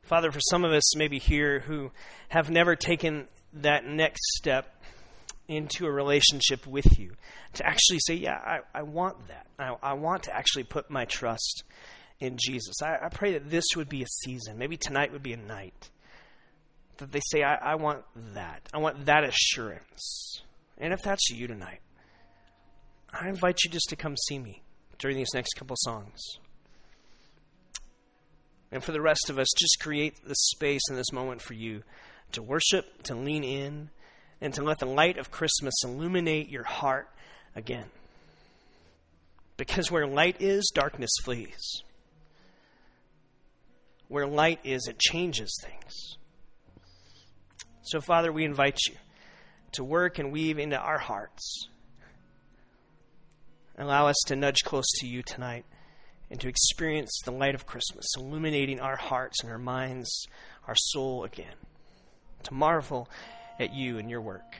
Father, 0.02 0.30
for 0.30 0.40
some 0.40 0.64
of 0.64 0.72
us 0.72 0.96
maybe 0.96 1.18
here 1.18 1.60
who 1.60 1.90
have 2.28 2.48
never 2.48 2.76
taken 2.76 3.26
that 3.52 3.84
next 3.84 4.20
step 4.36 4.74
into 5.48 5.86
a 5.86 5.90
relationship 5.90 6.66
with 6.66 6.98
you 6.98 7.12
to 7.54 7.66
actually 7.66 7.98
say, 8.00 8.14
Yeah, 8.14 8.36
I, 8.36 8.58
I 8.74 8.82
want 8.82 9.28
that. 9.28 9.46
I, 9.58 9.74
I 9.82 9.92
want 9.94 10.24
to 10.24 10.36
actually 10.36 10.64
put 10.64 10.90
my 10.90 11.06
trust 11.06 11.64
in 12.20 12.36
Jesus. 12.38 12.74
I, 12.82 13.06
I, 13.06 13.08
pray 13.08 13.32
that 13.32 13.48
this 13.48 13.64
would 13.76 13.88
be 13.88 14.02
a 14.02 14.06
season. 14.06 14.58
Maybe 14.58 14.76
tonight 14.76 15.12
would 15.12 15.22
be 15.22 15.32
a 15.32 15.38
night 15.38 15.90
that 16.98 17.12
they 17.12 17.20
say, 17.30 17.42
I, 17.42 17.54
I 17.54 17.74
want 17.76 18.04
that. 18.34 18.68
I 18.74 18.78
want 18.78 19.06
that 19.06 19.24
assurance. 19.24 20.42
And 20.76 20.92
if 20.92 21.00
that's 21.02 21.30
you 21.30 21.46
tonight, 21.46 21.80
I 23.12 23.28
invite 23.28 23.58
you 23.64 23.70
just 23.70 23.88
to 23.90 23.96
come 23.96 24.16
see 24.16 24.38
me 24.38 24.62
during 24.98 25.16
these 25.16 25.32
next 25.32 25.54
couple 25.54 25.76
songs. 25.78 26.20
And 28.70 28.84
for 28.84 28.92
the 28.92 29.00
rest 29.00 29.30
of 29.30 29.38
us, 29.38 29.48
just 29.56 29.78
create 29.80 30.14
the 30.26 30.34
space 30.34 30.82
in 30.90 30.96
this 30.96 31.12
moment 31.12 31.40
for 31.40 31.54
you 31.54 31.82
to 32.32 32.42
worship, 32.42 33.02
to 33.04 33.14
lean 33.14 33.42
in, 33.42 33.90
and 34.40 34.54
to 34.54 34.62
let 34.62 34.78
the 34.78 34.86
light 34.86 35.18
of 35.18 35.30
Christmas 35.30 35.74
illuminate 35.84 36.48
your 36.48 36.64
heart 36.64 37.08
again. 37.56 37.86
Because 39.56 39.90
where 39.90 40.06
light 40.06 40.36
is, 40.40 40.70
darkness 40.72 41.10
flees. 41.24 41.82
Where 44.06 44.26
light 44.26 44.60
is, 44.64 44.86
it 44.86 44.98
changes 44.98 45.52
things. 45.62 46.16
So, 47.82 48.00
Father, 48.00 48.32
we 48.32 48.44
invite 48.44 48.78
you 48.88 48.94
to 49.72 49.84
work 49.84 50.18
and 50.18 50.32
weave 50.32 50.58
into 50.58 50.78
our 50.78 50.98
hearts. 50.98 51.68
Allow 53.76 54.08
us 54.08 54.16
to 54.26 54.36
nudge 54.36 54.62
close 54.64 54.90
to 55.00 55.06
you 55.06 55.22
tonight 55.22 55.64
and 56.30 56.40
to 56.40 56.48
experience 56.48 57.10
the 57.24 57.32
light 57.32 57.54
of 57.54 57.66
Christmas, 57.66 58.06
illuminating 58.16 58.80
our 58.80 58.96
hearts 58.96 59.42
and 59.42 59.50
our 59.50 59.58
minds, 59.58 60.26
our 60.66 60.74
soul 60.76 61.24
again. 61.24 61.54
To 62.44 62.54
marvel 62.54 63.08
at 63.58 63.72
you 63.72 63.98
and 63.98 64.08
your 64.10 64.20
work. 64.20 64.56